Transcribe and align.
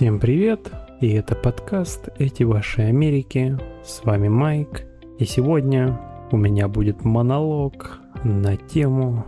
Всем 0.00 0.18
привет! 0.18 0.72
И 1.02 1.10
это 1.10 1.34
подкаст 1.34 2.08
«Эти 2.16 2.42
ваши 2.42 2.80
Америки». 2.80 3.58
С 3.84 4.02
вами 4.02 4.28
Майк. 4.28 4.86
И 5.18 5.26
сегодня 5.26 6.00
у 6.32 6.38
меня 6.38 6.68
будет 6.68 7.04
монолог 7.04 7.98
на 8.24 8.56
тему 8.56 9.26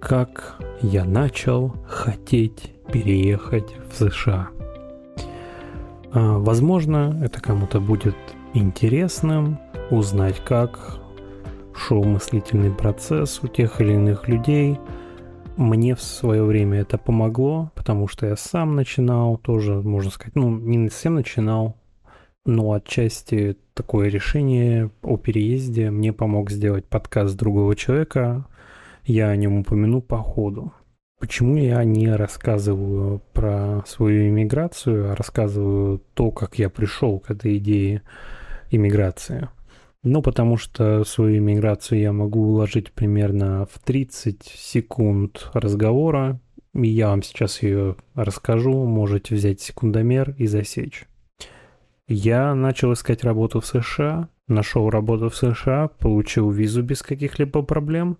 «Как 0.00 0.56
я 0.80 1.04
начал 1.04 1.76
хотеть 1.86 2.72
переехать 2.90 3.74
в 3.90 3.94
США». 3.94 4.48
А, 6.14 6.38
возможно, 6.38 7.20
это 7.22 7.42
кому-то 7.42 7.78
будет 7.78 8.16
интересным 8.54 9.58
узнать, 9.90 10.42
как 10.42 10.98
шел 11.74 12.02
мыслительный 12.04 12.70
процесс 12.70 13.40
у 13.42 13.48
тех 13.48 13.82
или 13.82 13.92
иных 13.92 14.28
людей– 14.28 14.78
мне 15.56 15.94
в 15.94 16.02
свое 16.02 16.44
время 16.44 16.80
это 16.80 16.98
помогло, 16.98 17.70
потому 17.74 18.08
что 18.08 18.26
я 18.26 18.36
сам 18.36 18.76
начинал 18.76 19.36
тоже, 19.38 19.82
можно 19.82 20.10
сказать, 20.10 20.34
ну, 20.34 20.50
не 20.50 20.88
совсем 20.88 21.14
начинал, 21.14 21.76
но 22.44 22.72
отчасти 22.72 23.56
такое 23.74 24.08
решение 24.08 24.90
о 25.02 25.16
переезде 25.16 25.90
мне 25.90 26.12
помог 26.12 26.50
сделать 26.50 26.84
подкаст 26.86 27.36
другого 27.36 27.74
человека. 27.74 28.46
Я 29.04 29.28
о 29.28 29.36
нем 29.36 29.58
упомяну 29.58 30.00
по 30.00 30.18
ходу. 30.18 30.72
Почему 31.18 31.56
я 31.56 31.82
не 31.84 32.08
рассказываю 32.14 33.22
про 33.32 33.82
свою 33.86 34.28
иммиграцию, 34.28 35.10
а 35.10 35.16
рассказываю 35.16 36.02
то, 36.14 36.30
как 36.30 36.58
я 36.58 36.68
пришел 36.68 37.18
к 37.18 37.30
этой 37.30 37.56
идее 37.56 38.02
иммиграции? 38.70 39.48
Ну, 40.08 40.22
потому 40.22 40.56
что 40.56 41.02
свою 41.02 41.38
иммиграцию 41.38 42.00
я 42.00 42.12
могу 42.12 42.40
уложить 42.40 42.92
примерно 42.92 43.66
в 43.66 43.80
30 43.80 44.40
секунд 44.44 45.50
разговора, 45.52 46.40
и 46.74 46.86
я 46.86 47.08
вам 47.08 47.24
сейчас 47.24 47.60
ее 47.60 47.96
расскажу, 48.14 48.84
можете 48.84 49.34
взять 49.34 49.60
секундомер 49.60 50.36
и 50.38 50.46
засечь. 50.46 51.06
Я 52.06 52.54
начал 52.54 52.92
искать 52.92 53.24
работу 53.24 53.58
в 53.58 53.66
США, 53.66 54.28
нашел 54.46 54.90
работу 54.90 55.28
в 55.28 55.34
США, 55.34 55.88
получил 55.88 56.52
визу 56.52 56.84
без 56.84 57.02
каких-либо 57.02 57.62
проблем, 57.62 58.18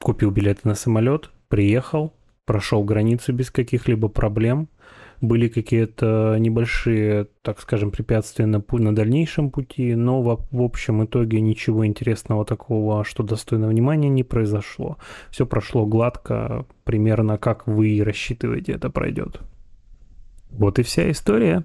купил 0.00 0.32
билеты 0.32 0.62
на 0.64 0.74
самолет, 0.74 1.30
приехал, 1.46 2.12
прошел 2.44 2.82
границу 2.82 3.32
без 3.32 3.52
каких-либо 3.52 4.08
проблем– 4.08 4.68
были 5.24 5.48
какие-то 5.48 6.36
небольшие, 6.38 7.26
так 7.42 7.60
скажем, 7.60 7.90
препятствия 7.90 8.46
на, 8.46 8.62
на 8.70 8.94
дальнейшем 8.94 9.50
пути, 9.50 9.94
но 9.94 10.22
в, 10.22 10.46
в 10.50 10.62
общем 10.62 11.04
итоге 11.04 11.40
ничего 11.40 11.86
интересного 11.86 12.44
такого, 12.44 13.04
что 13.04 13.22
достойно 13.22 13.68
внимания, 13.68 14.08
не 14.08 14.22
произошло. 14.22 14.98
Все 15.30 15.46
прошло 15.46 15.86
гладко, 15.86 16.66
примерно 16.84 17.38
как 17.38 17.66
вы 17.66 18.02
рассчитываете 18.04 18.72
это 18.72 18.90
пройдет. 18.90 19.40
Вот 20.50 20.78
и 20.78 20.82
вся 20.82 21.10
история. 21.10 21.64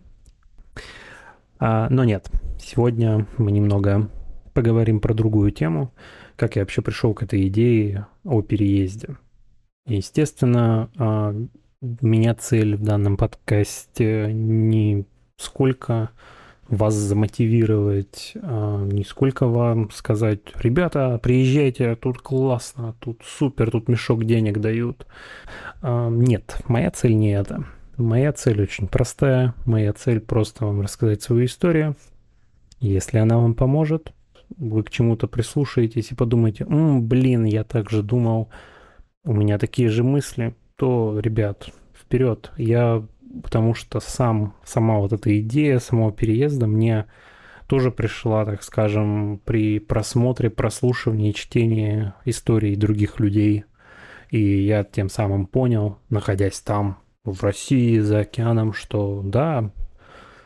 А, 1.59 1.87
но 1.89 2.03
нет, 2.03 2.31
сегодня 2.59 3.27
мы 3.37 3.51
немного 3.51 4.09
поговорим 4.53 4.99
про 4.99 5.13
другую 5.13 5.51
тему, 5.51 5.93
как 6.35 6.55
я 6.55 6.63
вообще 6.63 6.81
пришел 6.81 7.13
к 7.13 7.23
этой 7.23 7.47
идее 7.47 8.07
о 8.23 8.41
переезде. 8.41 9.17
Естественно, 9.85 10.89
а, 10.97 11.35
меня 11.81 12.35
цель 12.35 12.75
в 12.75 12.83
данном 12.83 13.15
подкасте 13.15 14.31
не 14.33 15.05
сколько 15.37 16.09
вас 16.67 16.93
замотивировать, 16.93 18.33
а 18.41 18.83
не 18.85 19.03
сколько 19.03 19.47
вам 19.47 19.89
сказать, 19.89 20.41
ребята, 20.55 21.19
приезжайте, 21.23 21.95
тут 21.95 22.19
классно, 22.19 22.95
тут 22.99 23.21
супер, 23.25 23.71
тут 23.71 23.87
мешок 23.87 24.25
денег 24.25 24.59
дают. 24.59 25.07
А, 25.81 26.09
нет, 26.09 26.61
моя 26.67 26.91
цель 26.91 27.15
не 27.15 27.31
это. 27.31 27.65
Моя 27.97 28.33
цель 28.33 28.61
очень 28.61 28.87
простая. 28.87 29.55
Моя 29.65 29.93
цель 29.93 30.19
просто 30.19 30.65
вам 30.65 30.81
рассказать 30.81 31.21
свою 31.21 31.45
историю. 31.45 31.95
Если 32.79 33.17
она 33.17 33.37
вам 33.37 33.55
поможет, 33.55 34.13
вы 34.57 34.83
к 34.83 34.89
чему-то 34.89 35.27
прислушаетесь 35.27 36.11
и 36.11 36.15
подумаете, 36.15 36.65
М, 36.65 37.07
блин, 37.07 37.45
я 37.45 37.63
так 37.63 37.89
же 37.89 38.03
думал, 38.03 38.49
у 39.23 39.33
меня 39.33 39.57
такие 39.57 39.89
же 39.89 40.03
мысли– 40.03 40.53
то, 40.79 41.19
ребят, 41.19 41.69
вперед. 41.93 42.51
Я, 42.57 43.05
потому 43.43 43.73
что 43.73 43.99
сам, 43.99 44.55
сама 44.63 44.99
вот 44.99 45.11
эта 45.11 45.37
идея 45.41 45.79
самого 45.79 46.13
переезда 46.13 46.67
мне 46.67 47.05
тоже 47.67 47.91
пришла, 47.91 48.45
так 48.45 48.63
скажем, 48.63 49.41
при 49.43 49.79
просмотре, 49.79 50.49
прослушивании, 50.49 51.33
чтении 51.33 52.13
историй 52.23 52.77
других 52.77 53.19
людей. 53.19 53.65
И 54.29 54.39
я 54.39 54.85
тем 54.85 55.09
самым 55.09 55.47
понял, 55.47 55.97
находясь 56.09 56.61
там, 56.61 56.97
в 57.25 57.43
России, 57.43 57.99
за 57.99 58.19
океаном, 58.19 58.73
что 58.73 59.21
да, 59.23 59.71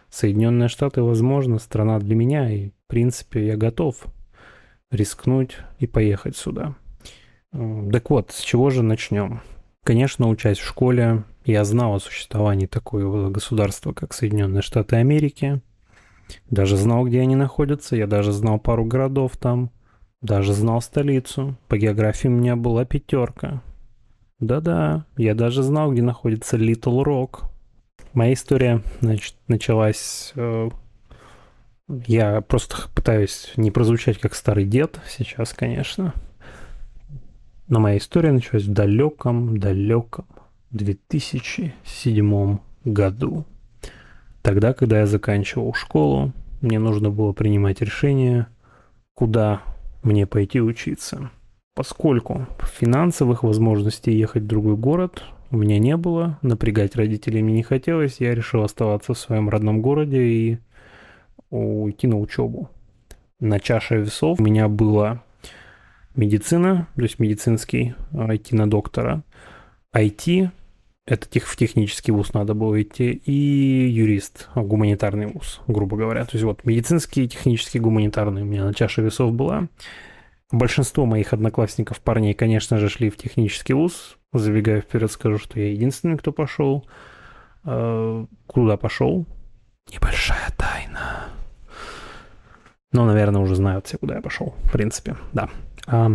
Соединенные 0.10 0.68
Штаты, 0.68 1.04
возможно, 1.04 1.60
страна 1.60 2.00
для 2.00 2.16
меня, 2.16 2.50
и, 2.50 2.70
в 2.70 2.88
принципе, 2.88 3.46
я 3.46 3.56
готов 3.56 4.04
рискнуть 4.90 5.58
и 5.78 5.86
поехать 5.86 6.36
сюда. 6.36 6.76
Так 7.52 8.10
вот, 8.10 8.32
с 8.32 8.42
чего 8.42 8.72
же 8.72 8.82
начнем? 8.82 9.42
Конечно, 9.84 10.30
учась 10.30 10.60
в 10.60 10.66
школе, 10.66 11.24
я 11.46 11.66
знал 11.66 11.96
о 11.96 12.00
существовании 12.00 12.68
такого 12.68 13.30
государства, 13.30 13.92
как 13.92 14.14
Соединенные 14.14 14.62
Штаты 14.62 14.96
Америки. 14.96 15.62
Даже 16.50 16.78
знал, 16.78 17.06
где 17.06 17.20
они 17.20 17.36
находятся. 17.36 17.98
Я 17.98 18.08
даже 18.08 18.32
знал 18.32 18.60
пару 18.60 18.86
городов 18.86 19.36
там. 19.38 19.72
Даже 20.22 20.54
знал 20.54 20.82
столицу. 20.82 21.58
По 21.68 21.78
географии 21.78 22.30
у 22.30 22.32
меня 22.32 22.56
была 22.56 22.86
пятерка. 22.86 23.62
Да-да, 24.40 25.06
я 25.18 25.36
даже 25.36 25.64
знал, 25.64 25.92
где 25.92 26.02
находится 26.02 26.56
Литл 26.56 27.04
Рок. 27.04 27.44
Моя 28.14 28.34
история, 28.34 28.82
значит, 29.02 29.36
началась... 29.48 30.32
Э, 30.36 30.70
я 32.08 32.40
просто 32.42 32.78
пытаюсь 32.96 33.52
не 33.58 33.70
прозвучать 33.70 34.18
как 34.18 34.34
старый 34.34 34.66
дед 34.66 35.00
сейчас, 35.10 35.52
конечно. 35.52 36.14
Но 37.68 37.80
моя 37.80 37.98
история 37.98 38.32
началась 38.32 38.66
в 38.66 38.74
далеком-далеком 38.74 40.26
2007 40.72 42.58
году. 42.84 43.46
Тогда, 44.42 44.74
когда 44.74 45.00
я 45.00 45.06
заканчивал 45.06 45.74
школу, 45.74 46.34
мне 46.62 46.80
нужно 46.80 47.10
было 47.10 47.32
принимать 47.32 47.82
решение, 47.82 48.48
куда 49.14 49.62
мне 50.02 50.28
пойти 50.28 50.62
учиться. 50.62 51.30
Поскольку 51.76 52.46
финансовых 52.80 53.44
возможностей 53.44 54.12
ехать 54.12 54.44
в 54.44 54.48
другой 54.48 54.76
город 54.76 55.24
у 55.50 55.58
меня 55.58 55.80
не 55.80 55.98
было, 55.98 56.38
напрягать 56.42 56.96
родителей 56.96 57.42
мне 57.42 57.56
не 57.56 57.64
хотелось, 57.64 58.20
я 58.20 58.36
решил 58.36 58.64
оставаться 58.64 59.14
в 59.14 59.20
своем 59.20 59.50
родном 59.50 59.82
городе 59.82 60.22
и 60.22 60.58
уйти 61.50 62.08
на 62.08 62.20
учебу. 62.20 62.70
На 63.40 63.60
чаше 63.60 63.98
весов 63.98 64.40
у 64.40 64.44
меня 64.44 64.68
было 64.68 65.24
медицина, 66.16 66.88
то 66.96 67.02
есть 67.02 67.20
медицинский, 67.20 67.96
идти 68.12 68.56
на 68.56 68.70
доктора. 68.70 69.24
IT– 69.96 70.50
это 71.06 71.28
тех, 71.28 71.46
в 71.46 71.56
технический 71.58 72.12
вуз 72.12 72.34
надо 72.34 72.54
было 72.54 72.82
идти, 72.82 73.12
и 73.12 73.90
юрист, 73.90 74.50
гуманитарный 74.56 75.28
вуз, 75.28 75.62
грубо 75.68 75.98
говоря. 75.98 76.24
То 76.26 76.32
есть 76.34 76.44
вот 76.44 76.64
медицинский, 76.66 77.28
технический, 77.28 77.80
гуманитарный 77.80 78.44
у 78.44 78.46
меня 78.46 78.64
на 78.64 78.74
чаше 78.74 79.02
весов 79.02 79.34
была. 79.34 79.68
Большинство 80.52 81.06
моих 81.06 81.34
одноклассников, 81.34 82.00
парней, 82.00 82.34
конечно 82.34 82.78
же, 82.78 82.88
шли 82.88 83.10
в 83.10 83.18
технический 83.18 83.74
вуз. 83.74 84.18
Забегая 84.32 84.82
вперед, 84.82 85.12
скажу, 85.12 85.38
что 85.38 85.60
я 85.60 85.72
единственный, 85.72 86.18
кто 86.18 86.32
пошел. 86.32 86.88
Э, 87.66 88.26
куда 88.48 88.78
пошел? 88.78 89.26
Небольшая 89.92 90.52
тайна. 90.58 90.73
Но, 92.94 93.06
наверное, 93.06 93.42
уже 93.42 93.56
знают 93.56 93.88
все, 93.88 93.98
куда 93.98 94.16
я 94.16 94.22
пошел. 94.22 94.56
В 94.64 94.72
принципе, 94.72 95.18
да. 95.34 95.50
А, 95.88 96.12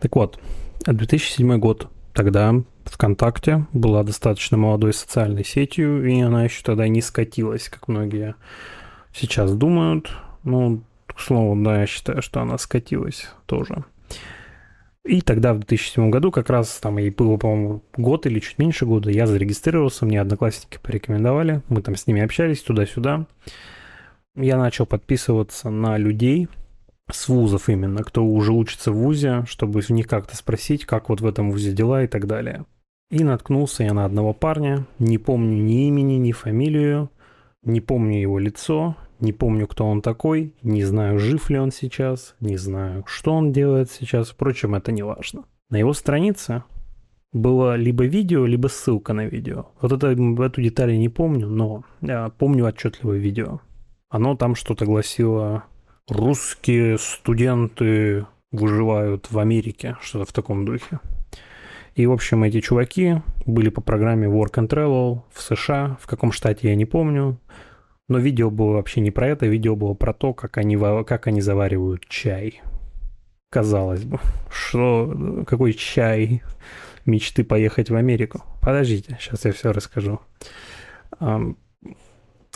так 0.00 0.14
вот, 0.14 0.38
2007 0.84 1.58
год. 1.58 1.88
Тогда 2.12 2.52
ВКонтакте 2.84 3.66
была 3.72 4.02
достаточно 4.02 4.56
молодой 4.56 4.92
социальной 4.92 5.44
сетью, 5.44 6.04
и 6.04 6.20
она 6.20 6.44
еще 6.44 6.62
тогда 6.62 6.88
не 6.88 7.00
скатилась, 7.00 7.68
как 7.68 7.86
многие 7.86 8.34
сейчас 9.14 9.54
думают. 9.54 10.10
Ну, 10.42 10.82
к 11.06 11.20
слову, 11.20 11.60
да, 11.62 11.80
я 11.80 11.86
считаю, 11.86 12.22
что 12.22 12.40
она 12.40 12.58
скатилась 12.58 13.28
тоже. 13.46 13.84
И 15.04 15.20
тогда, 15.20 15.54
в 15.54 15.60
2007 15.60 16.10
году, 16.10 16.30
как 16.30 16.50
раз 16.50 16.78
там 16.80 16.98
и 16.98 17.08
было, 17.10 17.36
по-моему, 17.36 17.82
год 17.96 18.26
или 18.26 18.40
чуть 18.40 18.58
меньше 18.58 18.84
года, 18.84 19.10
я 19.10 19.26
зарегистрировался, 19.26 20.04
мне 20.04 20.20
одноклассники 20.20 20.78
порекомендовали, 20.82 21.62
мы 21.68 21.82
там 21.82 21.96
с 21.96 22.06
ними 22.06 22.20
общались 22.20 22.62
туда-сюда. 22.62 23.26
Я 24.40 24.56
начал 24.56 24.86
подписываться 24.86 25.68
на 25.68 25.98
людей, 25.98 26.46
с 27.10 27.28
вузов 27.28 27.68
именно, 27.68 28.04
кто 28.04 28.24
уже 28.24 28.52
учится 28.52 28.92
в 28.92 28.96
вузе, 28.96 29.44
чтобы 29.48 29.80
в 29.80 29.90
них 29.90 30.06
как-то 30.06 30.36
спросить, 30.36 30.84
как 30.84 31.08
вот 31.08 31.20
в 31.20 31.26
этом 31.26 31.50
вузе 31.50 31.72
дела 31.72 32.04
и 32.04 32.06
так 32.06 32.28
далее. 32.28 32.64
И 33.10 33.24
наткнулся 33.24 33.82
я 33.82 33.92
на 33.94 34.04
одного 34.04 34.32
парня, 34.34 34.86
не 35.00 35.18
помню 35.18 35.56
ни 35.56 35.88
имени, 35.88 36.14
ни 36.14 36.30
фамилию, 36.30 37.10
не 37.64 37.80
помню 37.80 38.20
его 38.20 38.38
лицо, 38.38 38.94
не 39.18 39.32
помню, 39.32 39.66
кто 39.66 39.84
он 39.84 40.02
такой, 40.02 40.54
не 40.62 40.84
знаю, 40.84 41.18
жив 41.18 41.50
ли 41.50 41.58
он 41.58 41.72
сейчас, 41.72 42.36
не 42.38 42.56
знаю, 42.56 43.02
что 43.08 43.32
он 43.32 43.50
делает 43.50 43.90
сейчас, 43.90 44.28
впрочем, 44.30 44.76
это 44.76 44.92
не 44.92 45.02
важно. 45.02 45.46
На 45.68 45.78
его 45.78 45.92
странице 45.92 46.62
было 47.32 47.74
либо 47.74 48.04
видео, 48.04 48.46
либо 48.46 48.68
ссылка 48.68 49.14
на 49.14 49.26
видео. 49.26 49.66
Вот 49.80 49.90
это, 49.90 50.12
эту 50.12 50.62
деталь 50.62 50.92
я 50.92 50.98
не 50.98 51.08
помню, 51.08 51.48
но 51.48 51.82
я 52.02 52.28
помню 52.28 52.66
отчетливое 52.66 53.18
видео. 53.18 53.60
Оно 54.10 54.36
там 54.36 54.54
что-то 54.54 54.86
гласило 54.86 55.64
«Русские 56.08 56.96
студенты 56.98 58.26
выживают 58.50 59.30
в 59.30 59.38
Америке», 59.38 59.96
что-то 60.00 60.24
в 60.24 60.32
таком 60.32 60.64
духе. 60.64 61.00
И, 61.94 62.06
в 62.06 62.12
общем, 62.12 62.42
эти 62.44 62.60
чуваки 62.60 63.22
были 63.44 63.68
по 63.68 63.80
программе 63.82 64.26
Work 64.26 64.52
and 64.54 64.68
Travel 64.68 65.22
в 65.32 65.42
США, 65.42 65.98
в 66.00 66.06
каком 66.06 66.32
штате 66.32 66.68
я 66.68 66.74
не 66.74 66.86
помню. 66.86 67.38
Но 68.08 68.18
видео 68.18 68.50
было 68.50 68.72
вообще 68.72 69.00
не 69.00 69.10
про 69.10 69.26
это, 69.26 69.46
видео 69.46 69.76
было 69.76 69.92
про 69.92 70.14
то, 70.14 70.32
как 70.32 70.56
они, 70.56 70.78
как 71.04 71.26
они 71.26 71.42
заваривают 71.42 72.06
чай. 72.08 72.62
Казалось 73.50 74.04
бы, 74.04 74.20
что 74.50 75.44
какой 75.46 75.74
чай 75.74 76.42
мечты 77.04 77.44
поехать 77.44 77.90
в 77.90 77.96
Америку. 77.96 78.42
Подождите, 78.62 79.18
сейчас 79.20 79.44
я 79.44 79.52
все 79.52 79.72
расскажу. 79.72 80.20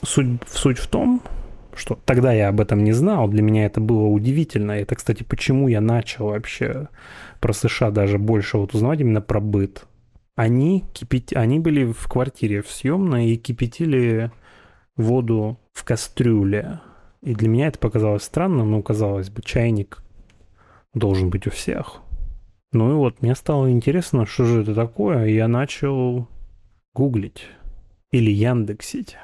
Суть, 0.02 0.48
суть 0.48 0.78
в 0.78 0.86
том, 0.86 1.22
что 1.74 1.98
тогда 2.04 2.32
я 2.32 2.48
об 2.48 2.60
этом 2.60 2.84
не 2.84 2.92
знал, 2.92 3.28
для 3.28 3.42
меня 3.42 3.66
это 3.66 3.80
было 3.80 4.06
удивительно. 4.06 4.72
Это, 4.72 4.94
кстати, 4.94 5.22
почему 5.22 5.68
я 5.68 5.80
начал 5.80 6.26
вообще 6.26 6.88
про 7.40 7.52
США 7.52 7.90
даже 7.90 8.18
больше 8.18 8.58
вот 8.58 8.74
узнавать 8.74 9.00
именно 9.00 9.20
про 9.20 9.40
быт. 9.40 9.86
Они, 10.36 10.84
кипят... 10.92 11.32
они 11.34 11.58
были 11.58 11.84
в 11.84 12.08
квартире 12.08 12.62
в 12.62 12.70
съемной 12.70 13.30
и 13.30 13.36
кипятили 13.36 14.30
воду 14.96 15.58
в 15.72 15.84
кастрюле. 15.84 16.80
И 17.22 17.34
для 17.34 17.48
меня 17.48 17.68
это 17.68 17.78
показалось 17.78 18.24
странно, 18.24 18.64
но 18.64 18.82
казалось 18.82 19.30
бы, 19.30 19.42
чайник 19.42 20.02
должен 20.94 21.30
быть 21.30 21.46
у 21.46 21.50
всех. 21.50 22.00
Ну 22.72 22.92
и 22.92 22.94
вот, 22.94 23.20
мне 23.22 23.34
стало 23.34 23.70
интересно, 23.70 24.24
что 24.26 24.44
же 24.44 24.62
это 24.62 24.74
такое, 24.74 25.26
и 25.26 25.34
я 25.34 25.46
начал 25.46 26.26
гуглить 26.94 27.46
или 28.10 28.30
яндексить. 28.30 29.16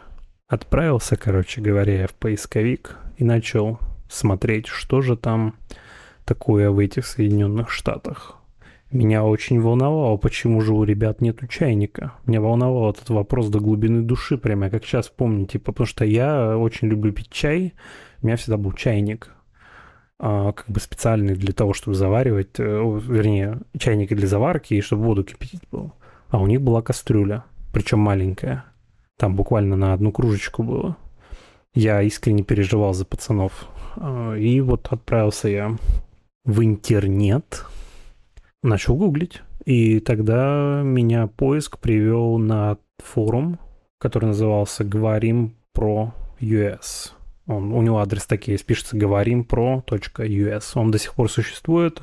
Отправился, 0.48 1.16
короче 1.16 1.60
говоря, 1.60 2.06
в 2.06 2.14
поисковик 2.14 2.96
и 3.18 3.24
начал 3.24 3.78
смотреть, 4.08 4.66
что 4.66 5.02
же 5.02 5.14
там 5.14 5.56
такое 6.24 6.70
в 6.70 6.78
этих 6.78 7.06
Соединенных 7.06 7.70
Штатах. 7.70 8.36
Меня 8.90 9.24
очень 9.24 9.60
волновало, 9.60 10.16
почему 10.16 10.62
же 10.62 10.72
у 10.72 10.84
ребят 10.84 11.20
нету 11.20 11.46
чайника. 11.46 12.14
Меня 12.24 12.40
волновал 12.40 12.90
этот 12.90 13.10
вопрос 13.10 13.48
до 13.48 13.60
глубины 13.60 14.00
души, 14.00 14.38
прямо 14.38 14.70
как 14.70 14.86
сейчас 14.86 15.08
помню, 15.08 15.44
типа, 15.44 15.72
потому 15.72 15.86
что 15.86 16.06
я 16.06 16.56
очень 16.56 16.88
люблю 16.88 17.12
пить 17.12 17.28
чай, 17.28 17.74
у 18.22 18.26
меня 18.26 18.36
всегда 18.36 18.56
был 18.56 18.72
чайник, 18.72 19.28
а, 20.18 20.52
как 20.52 20.70
бы 20.70 20.80
специальный 20.80 21.34
для 21.34 21.52
того, 21.52 21.74
чтобы 21.74 21.94
заваривать, 21.94 22.58
э, 22.58 23.00
вернее, 23.06 23.60
чайник 23.78 24.14
для 24.14 24.26
заварки 24.26 24.72
и 24.72 24.80
чтобы 24.80 25.02
воду 25.02 25.24
кипятить 25.24 25.68
был. 25.70 25.92
А 26.30 26.40
у 26.40 26.46
них 26.46 26.62
была 26.62 26.80
кастрюля, 26.80 27.44
причем 27.70 27.98
маленькая. 27.98 28.64
Там 29.18 29.34
буквально 29.34 29.76
на 29.76 29.92
одну 29.92 30.12
кружечку 30.12 30.62
было. 30.62 30.96
Я 31.74 32.02
искренне 32.02 32.44
переживал 32.44 32.94
за 32.94 33.04
пацанов. 33.04 33.66
А, 33.96 34.34
и 34.34 34.60
вот 34.60 34.86
отправился 34.90 35.48
я 35.48 35.76
в 36.44 36.64
интернет, 36.64 37.64
начал 38.62 38.94
гуглить. 38.94 39.42
И 39.64 39.98
тогда 39.98 40.82
меня 40.84 41.26
поиск 41.26 41.78
привел 41.78 42.38
на 42.38 42.78
форум, 42.98 43.58
который 43.98 44.26
назывался 44.26 44.84
«Говорим 44.84 45.56
про 45.74 46.14
US». 46.40 47.10
Он, 47.48 47.72
у 47.72 47.82
него 47.82 47.98
адрес 47.98 48.24
такие 48.24 48.56
пишется 48.58 48.96
говорим 48.96 49.42
про.us. 49.42 50.64
Он 50.74 50.90
до 50.90 50.98
сих 50.98 51.14
пор 51.14 51.28
существует. 51.28 52.02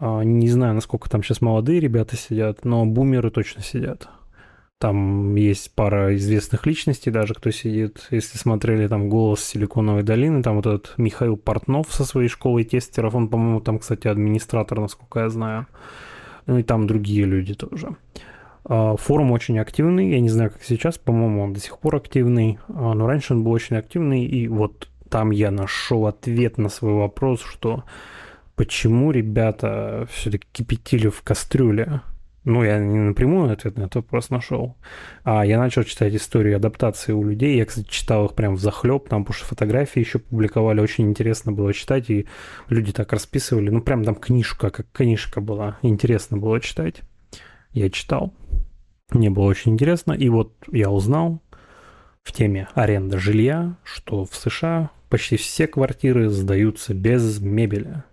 А, 0.00 0.22
не 0.22 0.48
знаю, 0.48 0.74
насколько 0.74 1.08
там 1.08 1.22
сейчас 1.22 1.40
молодые 1.40 1.78
ребята 1.78 2.16
сидят, 2.16 2.64
но 2.64 2.84
бумеры 2.84 3.30
точно 3.30 3.62
сидят. 3.62 4.08
Там 4.78 5.34
есть 5.36 5.74
пара 5.74 6.14
известных 6.16 6.66
личностей 6.66 7.10
даже, 7.10 7.32
кто 7.32 7.50
сидит. 7.50 8.08
Если 8.10 8.36
смотрели 8.36 8.86
там 8.88 9.08
«Голос 9.08 9.42
Силиконовой 9.42 10.02
долины», 10.02 10.42
там 10.42 10.56
вот 10.56 10.66
этот 10.66 10.94
Михаил 10.98 11.38
Портнов 11.38 11.86
со 11.90 12.04
своей 12.04 12.28
школой 12.28 12.64
тестеров, 12.64 13.14
он, 13.14 13.28
по-моему, 13.28 13.60
там, 13.60 13.78
кстати, 13.78 14.06
администратор, 14.06 14.80
насколько 14.80 15.20
я 15.20 15.30
знаю. 15.30 15.66
Ну 16.44 16.58
и 16.58 16.62
там 16.62 16.86
другие 16.86 17.24
люди 17.24 17.54
тоже. 17.54 17.96
А, 18.64 18.96
форум 18.96 19.32
очень 19.32 19.58
активный, 19.58 20.10
я 20.10 20.20
не 20.20 20.28
знаю, 20.28 20.50
как 20.50 20.62
сейчас, 20.62 20.98
по-моему, 20.98 21.42
он 21.42 21.52
до 21.54 21.60
сих 21.60 21.78
пор 21.78 21.96
активный, 21.96 22.58
а, 22.68 22.94
но 22.94 23.06
раньше 23.06 23.32
он 23.32 23.44
был 23.44 23.52
очень 23.52 23.76
активный, 23.76 24.24
и 24.26 24.46
вот 24.48 24.88
там 25.08 25.30
я 25.30 25.50
нашел 25.50 26.06
ответ 26.06 26.58
на 26.58 26.68
свой 26.68 26.94
вопрос, 26.94 27.40
что 27.40 27.84
почему 28.56 29.10
ребята 29.12 30.06
все-таки 30.10 30.46
кипятили 30.52 31.08
в 31.08 31.22
кастрюле 31.22 32.02
ну, 32.46 32.62
я 32.62 32.78
не 32.78 33.00
напрямую 33.00 33.52
ответ 33.52 33.76
на 33.76 33.82
этот 33.82 33.96
вопрос 33.96 34.30
нашел, 34.30 34.76
а 35.24 35.44
я 35.44 35.58
начал 35.58 35.82
читать 35.82 36.14
историю 36.14 36.56
адаптации 36.56 37.12
у 37.12 37.24
людей. 37.24 37.58
Я, 37.58 37.66
кстати, 37.66 37.88
читал 37.88 38.26
их 38.26 38.34
прям 38.34 38.54
в 38.54 38.60
захлеб, 38.60 39.08
там, 39.08 39.24
потому 39.24 39.36
что 39.36 39.46
фотографии 39.46 39.98
еще 39.98 40.20
публиковали, 40.20 40.80
очень 40.80 41.08
интересно 41.08 41.50
было 41.50 41.74
читать, 41.74 42.08
и 42.08 42.28
люди 42.68 42.92
так 42.92 43.12
расписывали. 43.12 43.70
Ну, 43.70 43.82
прям 43.82 44.04
там 44.04 44.14
книжка, 44.14 44.70
как 44.70 44.86
книжка 44.92 45.40
была, 45.40 45.78
интересно 45.82 46.38
было 46.38 46.60
читать. 46.60 47.02
Я 47.72 47.90
читал, 47.90 48.32
мне 49.10 49.28
было 49.28 49.46
очень 49.46 49.72
интересно, 49.72 50.12
и 50.12 50.28
вот 50.28 50.54
я 50.70 50.88
узнал 50.88 51.42
в 52.22 52.30
теме 52.30 52.68
аренда 52.74 53.18
жилья, 53.18 53.76
что 53.82 54.24
в 54.24 54.36
США 54.36 54.90
почти 55.08 55.36
все 55.36 55.66
квартиры 55.66 56.28
сдаются 56.28 56.94
без 56.94 57.40
мебели. 57.40 58.04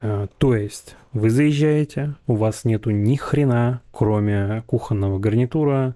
Э, 0.00 0.26
то 0.38 0.54
есть 0.54 0.96
вы 1.12 1.30
заезжаете, 1.30 2.14
у 2.26 2.36
вас 2.36 2.64
нету 2.64 2.90
ни 2.90 3.16
хрена, 3.16 3.82
кроме 3.90 4.62
кухонного 4.66 5.18
гарнитура, 5.18 5.94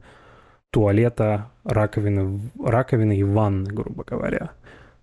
туалета, 0.71 1.51
раковины, 1.65 2.41
раковины 2.63 3.17
и 3.17 3.25
ванны, 3.25 3.71
грубо 3.71 4.05
говоря. 4.05 4.53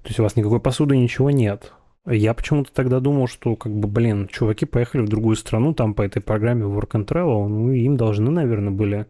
То 0.03 0.09
есть 0.09 0.19
у 0.19 0.23
вас 0.23 0.35
никакой 0.35 0.59
посуды, 0.59 0.97
ничего 0.97 1.29
нет. 1.29 1.73
Я 2.05 2.33
почему-то 2.33 2.71
тогда 2.73 3.01
думал, 3.01 3.27
что, 3.27 3.57
как 3.57 3.73
бы, 3.73 3.89
блин, 3.89 4.29
чуваки 4.29 4.65
поехали 4.65 5.01
в 5.01 5.09
другую 5.09 5.35
страну, 5.35 5.73
там 5.73 5.94
по 5.94 6.03
этой 6.03 6.21
программе 6.21 6.63
Work 6.63 6.91
and 6.91 7.05
Travel, 7.05 7.47
ну, 7.47 7.71
им 7.71 7.97
должны, 7.97 8.31
наверное, 8.31 8.71
были 8.71 9.07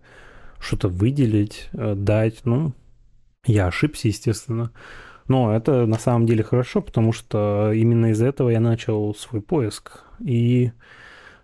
что-то 0.59 0.89
выделить, 0.89 1.69
э, 1.73 1.93
дать. 1.95 2.41
Ну, 2.43 2.73
я 3.45 3.67
ошибся, 3.67 4.07
естественно. 4.07 4.71
Но 5.27 5.53
это 5.53 5.85
на 5.85 5.97
самом 5.97 6.25
деле 6.25 6.43
хорошо, 6.43 6.81
потому 6.81 7.11
что 7.11 7.71
именно 7.73 8.11
из-за 8.11 8.27
этого 8.27 8.49
я 8.49 8.59
начал 8.59 9.13
свой 9.13 9.41
поиск 9.41 10.03
и 10.19 10.71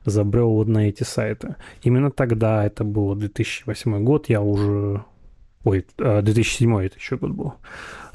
забрел 0.05 0.51
вот 0.51 0.67
на 0.67 0.89
эти 0.89 1.03
сайты. 1.03 1.55
Именно 1.81 2.11
тогда, 2.11 2.65
это 2.65 2.83
был 2.83 3.15
2008 3.15 4.03
год, 4.03 4.29
я 4.29 4.41
уже... 4.41 5.03
Ой, 5.63 5.85
2007 5.97 6.75
а, 6.75 6.83
это 6.83 6.97
еще 6.97 7.17
год 7.17 7.31
был. 7.31 7.53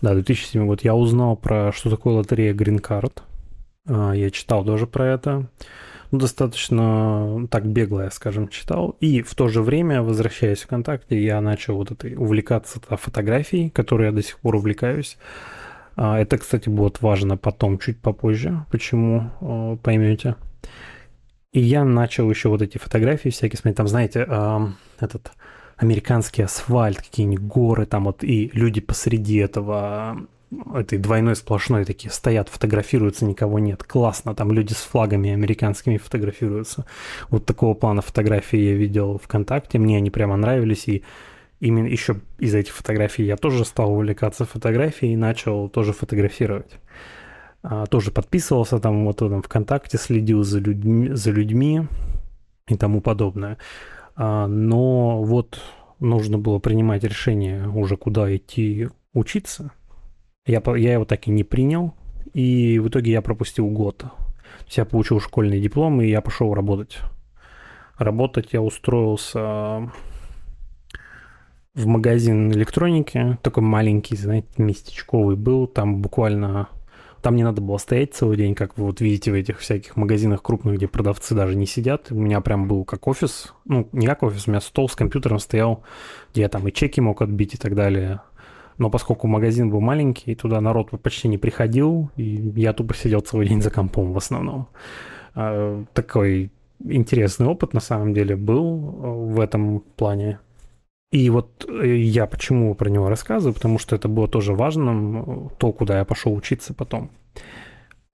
Да, 0.03 0.15
2007 0.15 0.67
год. 0.67 0.83
Я 0.83 0.95
узнал 0.95 1.37
про, 1.37 1.73
что 1.73 1.89
такое 1.89 2.15
лотерея 2.15 2.53
Green 2.53 2.81
Card. 2.81 3.23
А, 3.87 4.13
я 4.13 4.31
читал 4.31 4.65
тоже 4.65 4.87
про 4.87 5.07
это. 5.07 5.49
Ну, 6.11 6.19
достаточно 6.19 7.47
так 7.51 7.67
бегло, 7.67 8.03
я, 8.03 8.11
скажем, 8.11 8.49
читал. 8.49 8.97
И 9.01 9.23
в 9.23 9.35
то 9.35 9.49
же 9.49 9.63
время, 9.63 10.03
возвращаясь 10.03 10.61
в 10.61 10.65
ВКонтакте, 10.65 11.23
я 11.23 11.41
начал 11.41 11.77
вот 11.77 11.91
этой 11.91 12.15
увлекаться 12.17 12.81
фотографией, 12.81 13.71
которой 13.71 14.07
я 14.07 14.13
до 14.13 14.23
сих 14.23 14.39
пор 14.39 14.57
увлекаюсь. 14.57 15.19
А, 16.01 16.17
это, 16.17 16.39
кстати, 16.39 16.69
будет 16.69 17.03
важно 17.03 17.37
потом, 17.37 17.79
чуть 17.79 18.01
попозже, 18.01 18.65
почему 18.71 19.31
а, 19.41 19.77
поймете. 19.77 20.37
И 21.53 21.61
я 21.61 21.85
начал 21.85 22.31
еще 22.31 22.49
вот 22.51 22.63
эти 22.63 22.79
фотографии 22.79 23.31
всякие 23.31 23.59
смотреть. 23.59 23.77
Там, 23.77 23.89
знаете, 23.89 24.21
этот 25.01 25.33
американский 25.77 26.43
асфальт, 26.43 26.99
какие-нибудь 26.99 27.45
горы, 27.45 27.87
там 27.87 28.05
вот 28.05 28.23
и 28.23 28.51
люди 28.53 28.81
посреди 28.81 29.39
этого 29.39 30.29
этой 30.75 30.99
двойной 30.99 31.37
сплошной 31.37 31.85
такие 31.85 32.11
стоят, 32.11 32.49
фотографируются, 32.49 33.25
никого 33.25 33.59
нет. 33.59 33.83
Классно, 33.83 34.35
там 34.35 34.53
люди 34.53 34.73
с 34.73 34.77
флагами 34.77 35.31
американскими 35.31 35.97
фотографируются. 35.97 36.87
Вот 37.29 37.45
такого 37.45 37.75
плана 37.75 38.03
фотографии 38.03 38.59
я 38.59 38.75
видел 38.75 39.19
ВКонтакте, 39.19 39.79
мне 39.79 39.97
они 39.97 40.11
прямо 40.11 40.37
нравились, 40.37 40.87
и 40.87 41.03
именно 41.61 41.87
еще 41.87 42.21
из 42.39 42.55
этих 42.55 42.75
фотографий 42.75 43.25
я 43.25 43.37
тоже 43.37 43.65
стал 43.65 43.93
увлекаться 43.93 44.45
фотографией 44.45 45.15
и 45.15 45.17
начал 45.17 45.69
тоже 45.69 45.93
фотографировать. 45.93 46.79
А, 47.63 47.87
тоже 47.87 48.11
подписывался 48.11 48.79
там 48.79 49.05
вот 49.05 49.17
там 49.17 49.43
ВКонтакте, 49.43 49.99
следил 49.99 50.45
за 50.45 50.61
людьми, 50.61 51.11
за 51.11 51.31
людьми 51.31 51.87
и 52.69 52.77
тому 52.77 53.01
подобное. 53.01 53.59
А, 54.15 54.47
но 54.47 55.23
вот 55.23 55.61
нужно 56.01 56.39
было 56.39 56.59
принимать 56.59 57.05
решение 57.05 57.69
уже 57.69 57.97
куда 57.97 58.35
идти 58.35 58.89
учиться. 59.13 59.73
Я, 60.47 60.63
я 60.77 60.93
его 60.95 61.05
так 61.05 61.27
и 61.27 61.31
не 61.31 61.45
принял, 61.45 61.95
и 62.33 62.79
в 62.79 62.89
итоге 62.89 63.13
я 63.13 63.23
пропустил 63.23 63.69
год. 63.69 63.99
То 63.99 64.65
есть 64.65 64.77
я 64.79 64.85
получил 64.85 65.21
школьный 65.21 65.61
диплом, 65.61 66.01
и 66.01 66.09
я 66.09 66.21
пошел 66.21 66.55
работать. 66.55 66.99
Работать 67.99 68.53
я 68.53 68.63
устроился 68.63 69.91
в 71.79 71.87
магазин 71.87 72.51
электроники, 72.51 73.39
такой 73.43 73.63
маленький, 73.63 74.17
знаете, 74.17 74.49
местечковый 74.59 75.37
был, 75.37 75.69
там 75.69 76.03
буквально 76.03 76.69
Там 77.23 77.37
не 77.37 77.45
надо 77.45 77.61
было 77.61 77.79
стоять 77.79 78.15
целый 78.15 78.37
день, 78.37 78.55
как 78.55 78.77
вы 78.79 78.87
вот 78.87 79.01
видите 79.01 79.31
в 79.31 79.35
этих 79.35 79.59
всяких 79.59 79.97
магазинах 79.97 80.43
крупных, 80.43 80.75
где 80.77 80.87
продавцы 80.87 81.35
даже 81.35 81.57
не 81.57 81.67
сидят. 81.67 82.11
У 82.11 82.15
меня 82.15 82.41
прям 82.41 82.69
был 82.69 82.85
как 82.85 83.07
офис, 83.09 83.55
ну, 83.65 83.89
не 83.93 84.07
как 84.07 84.23
офис, 84.23 84.47
у 84.47 84.51
меня 84.51 84.61
стол 84.61 84.89
с 84.89 84.95
компьютером 84.95 85.39
стоял, 85.39 85.83
где 86.33 86.43
я 86.43 86.49
там 86.49 86.67
и 86.67 86.73
чеки 86.73 87.01
мог 87.01 87.23
отбить 87.23 87.55
и 87.55 87.59
так 87.59 87.75
далее. 87.75 88.21
Но 88.79 88.91
поскольку 88.91 89.27
магазин 89.27 89.71
был 89.71 89.81
маленький, 89.81 90.35
туда 90.37 90.61
народ 90.61 90.91
почти 91.03 91.29
не 91.29 91.39
приходил, 91.39 92.11
и 92.17 92.53
я 92.57 92.73
тупо 92.73 92.95
сидел 92.95 93.21
целый 93.21 93.49
день 93.49 93.63
за 93.63 93.71
компом 93.71 94.13
в 94.13 94.17
основном. 94.17 94.69
А, 95.35 95.85
такой 95.95 96.51
интересный 96.85 97.47
опыт 97.47 97.73
на 97.75 97.81
самом 97.81 98.15
деле 98.15 98.37
был 98.37 98.77
в 99.33 99.41
этом 99.41 99.81
плане. 99.97 100.39
И 101.11 101.31
вот 101.31 101.65
э, 101.69 101.97
я 101.97 102.27
почему 102.27 102.75
про 102.75 102.91
него 102.91 103.09
рассказываю, 103.09 103.55
потому 103.55 103.79
что 103.79 103.97
это 103.97 104.09
было 104.09 104.29
тоже 104.29 104.53
важным, 104.55 105.51
то, 105.59 105.73
куда 105.73 105.99
я 105.99 106.05
пошел 106.05 106.35
учиться 106.35 106.75
потом. 106.75 107.11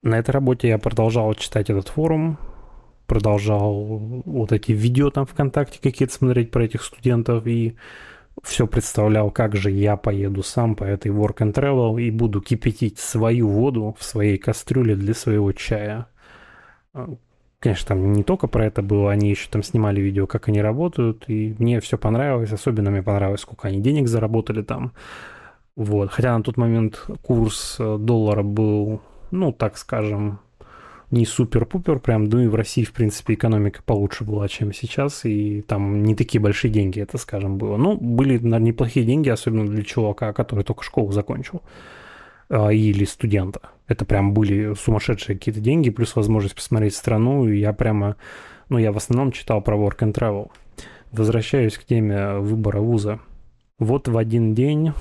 На 0.01 0.19
этой 0.19 0.31
работе 0.31 0.69
я 0.69 0.77
продолжал 0.77 1.33
читать 1.33 1.69
этот 1.69 1.89
форум, 1.89 2.37
продолжал 3.07 4.21
вот 4.25 4.51
эти 4.51 4.71
видео 4.71 5.09
там 5.09 5.25
ВКонтакте 5.25 5.79
какие-то 5.81 6.13
смотреть 6.13 6.51
про 6.51 6.65
этих 6.65 6.83
студентов 6.83 7.45
и 7.47 7.75
все 8.43 8.67
представлял, 8.67 9.31
как 9.31 9.55
же 9.55 9.71
я 9.71 9.97
поеду 9.97 10.43
сам 10.43 10.75
по 10.75 10.83
этой 10.83 11.11
work 11.11 11.37
and 11.37 11.53
travel 11.53 12.01
и 12.01 12.11
буду 12.11 12.41
кипятить 12.41 12.99
свою 12.99 13.49
воду 13.49 13.95
в 13.99 14.03
своей 14.03 14.37
кастрюле 14.37 14.95
для 14.95 15.13
своего 15.13 15.51
чая. 15.53 16.07
Конечно, 17.65 17.87
там 17.87 18.13
не 18.13 18.21
только 18.21 18.45
про 18.45 18.67
это 18.67 18.83
было, 18.83 19.11
они 19.11 19.31
еще 19.31 19.47
там 19.49 19.63
снимали 19.63 19.99
видео, 19.99 20.27
как 20.27 20.49
они 20.49 20.61
работают, 20.61 21.23
и 21.25 21.55
мне 21.57 21.79
все 21.79 21.97
понравилось, 21.97 22.53
особенно 22.53 22.91
мне 22.91 23.01
понравилось, 23.01 23.41
сколько 23.41 23.69
они 23.69 23.81
денег 23.81 24.07
заработали 24.07 24.61
там. 24.61 24.91
Вот. 25.75 26.11
Хотя 26.11 26.37
на 26.37 26.43
тот 26.43 26.57
момент 26.57 27.03
курс 27.23 27.77
э, 27.79 27.97
доллара 27.99 28.43
был, 28.43 29.01
ну, 29.31 29.51
так 29.51 29.77
скажем, 29.77 30.37
не 31.09 31.25
супер-пупер, 31.25 31.97
прям, 31.97 32.25
ну 32.25 32.41
и 32.41 32.47
в 32.47 32.53
России, 32.53 32.83
в 32.83 32.93
принципе, 32.93 33.33
экономика 33.33 33.81
получше 33.83 34.25
была, 34.25 34.47
чем 34.47 34.71
сейчас, 34.71 35.25
и 35.25 35.63
там 35.63 36.03
не 36.03 36.13
такие 36.13 36.39
большие 36.39 36.69
деньги, 36.69 37.01
это, 37.01 37.17
скажем, 37.17 37.57
было. 37.57 37.77
Ну, 37.77 37.97
были, 37.97 38.33
наверное, 38.33 38.59
неплохие 38.59 39.07
деньги, 39.07 39.29
особенно 39.29 39.65
для 39.65 39.81
чувака, 39.81 40.33
который 40.33 40.63
только 40.63 40.83
школу 40.83 41.11
закончил. 41.11 41.63
А, 42.47 42.69
или 42.69 43.05
студента. 43.05 43.71
Это 43.87 44.05
прям 44.05 44.33
были 44.33 44.73
сумасшедшие 44.73 45.37
какие-то 45.37 45.61
деньги, 45.61 45.89
плюс 45.89 46.15
возможность 46.15 46.55
посмотреть 46.55 46.95
страну, 46.95 47.47
и 47.47 47.59
я 47.59 47.73
прямо, 47.73 48.15
ну, 48.69 48.77
я 48.77 48.91
в 48.91 48.97
основном 48.97 49.31
читал 49.31 49.61
про 49.61 49.77
work 49.77 49.99
and 49.99 50.13
travel. 50.13 50.51
Возвращаюсь 51.11 51.77
к 51.77 51.85
теме 51.85 52.37
выбора 52.39 52.79
вуза. 52.79 53.19
Вот 53.77 54.07
в 54.07 54.17
один 54.17 54.53
день 54.53 54.93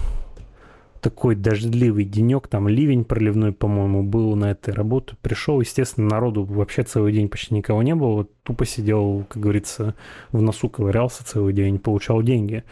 такой 1.05 1.35
дождливый 1.37 2.05
денек, 2.05 2.49
там 2.49 2.67
ливень 2.67 3.05
проливной, 3.05 3.53
по-моему, 3.53 4.03
был 4.03 4.35
на 4.37 4.53
этой 4.53 4.73
работе. 4.73 5.17
Пришел, 5.21 5.61
естественно, 5.61 6.09
народу 6.09 6.45
вообще 6.45 6.83
целый 6.83 7.13
день 7.13 7.29
почти 7.29 7.55
никого 7.55 7.83
не 7.83 7.95
было. 7.95 8.27
Тупо 8.43 8.65
сидел, 8.65 9.27
как 9.29 9.43
говорится, 9.43 9.95
в 10.33 10.41
носу 10.41 10.71
ковырялся 10.71 11.23
целый 11.25 11.53
день, 11.53 11.79
получал 11.79 12.23
деньги. 12.23 12.65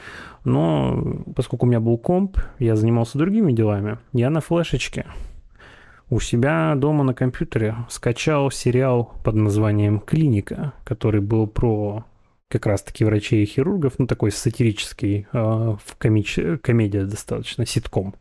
Но 0.45 1.25
поскольку 1.37 1.66
у 1.66 1.69
меня 1.69 1.81
был 1.81 1.99
комп, 1.99 2.38
я 2.59 2.75
занимался 2.75 3.19
другими 3.19 3.52
делами. 3.52 3.99
Я 4.14 4.31
на 4.31 4.40
флешечке 4.40 5.04
у 6.12 6.21
себя 6.21 6.75
дома 6.76 7.04
на 7.04 7.14
компьютере 7.14 7.75
скачал 7.88 8.50
сериал 8.50 9.14
под 9.25 9.35
названием 9.35 9.99
«Клиника», 9.99 10.75
который 10.85 11.23
был 11.23 11.47
про 11.47 12.04
как 12.49 12.66
раз-таки 12.66 13.02
врачей 13.02 13.45
и 13.45 13.47
хирургов, 13.47 13.95
ну, 13.97 14.07
такой 14.07 14.31
сатирический, 14.31 15.26
э, 15.33 15.38
в 15.38 15.97
комич... 15.97 16.38
комедия 16.62 17.07
достаточно, 17.07 17.64
ситком. 17.64 18.14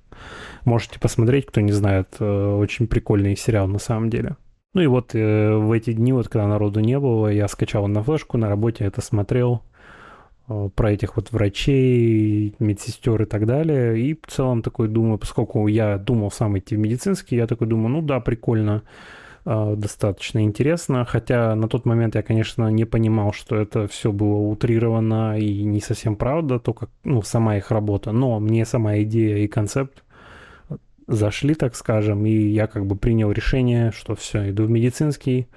Можете 0.64 1.02
посмотреть, 1.02 1.48
кто 1.48 1.60
не 1.60 1.74
знает, 1.74 2.16
э, 2.22 2.56
очень 2.56 2.88
прикольный 2.88 3.36
сериал 3.36 3.68
на 3.68 3.80
самом 3.80 4.10
деле. 4.10 4.38
Ну 4.74 4.82
и 4.82 4.88
вот 4.88 5.14
э, 5.14 5.54
в 5.54 5.70
эти 5.74 5.92
дни, 5.92 6.14
вот 6.14 6.30
когда 6.30 6.48
народу 6.48 6.80
не 6.80 6.98
было, 6.98 7.28
я 7.28 7.50
скачал 7.50 7.90
на 7.90 8.04
флешку, 8.04 8.38
на 8.38 8.48
работе 8.48 8.86
это 8.86 9.02
смотрел, 9.02 9.64
про 10.76 10.92
этих 10.92 11.16
вот 11.16 11.32
врачей, 11.32 12.56
медсестер 12.60 13.22
и 13.22 13.26
так 13.26 13.46
далее. 13.46 14.00
И 14.00 14.14
в 14.14 14.32
целом 14.32 14.62
такой 14.62 14.88
думаю, 14.88 15.18
поскольку 15.18 15.68
я 15.68 15.98
думал 15.98 16.32
сам 16.32 16.58
идти 16.58 16.76
в 16.76 16.80
медицинский, 16.80 17.36
я 17.36 17.48
такой 17.48 17.68
думаю, 17.68 17.90
ну 17.90 18.02
да, 18.02 18.20
прикольно, 18.20 18.84
а, 19.44 19.76
достаточно 19.76 20.44
интересно, 20.44 21.04
хотя 21.06 21.56
на 21.56 21.68
тот 21.68 21.86
момент 21.86 22.16
я, 22.16 22.22
конечно, 22.22 22.68
не 22.68 22.86
понимал, 22.86 23.34
что 23.34 23.56
это 23.56 23.88
все 23.88 24.12
было 24.12 24.38
утрировано 24.38 25.40
и 25.40 25.64
не 25.64 25.82
совсем 25.82 26.16
правда, 26.16 26.60
только 26.60 26.90
ну, 27.04 27.22
сама 27.24 27.58
их 27.58 27.72
работа, 27.72 28.12
но 28.12 28.40
мне 28.40 28.66
сама 28.66 29.00
идея 29.00 29.38
и 29.38 29.48
концепт 29.48 30.04
зашли, 31.08 31.56
так 31.56 31.76
скажем, 31.76 32.26
и 32.26 32.32
я 32.32 32.68
как 32.68 32.86
бы 32.86 32.96
принял 32.96 33.32
решение, 33.32 33.92
что 33.92 34.16
все, 34.16 34.52
иду 34.52 34.66
в 34.66 34.70
медицинский, 34.70 35.48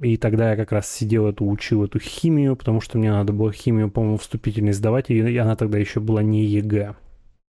и 0.00 0.16
тогда 0.16 0.50
я 0.50 0.56
как 0.56 0.72
раз 0.72 0.90
сидел 0.90 1.26
эту, 1.26 1.46
учил 1.46 1.84
эту 1.84 1.98
химию, 1.98 2.56
потому 2.56 2.80
что 2.80 2.98
мне 2.98 3.10
надо 3.10 3.32
было 3.32 3.52
химию, 3.52 3.90
по-моему, 3.90 4.18
вступительной 4.18 4.72
сдавать, 4.72 5.10
и 5.10 5.36
она 5.38 5.56
тогда 5.56 5.78
еще 5.78 6.00
была 6.00 6.22
не 6.22 6.44
ЕГЭ 6.44 6.94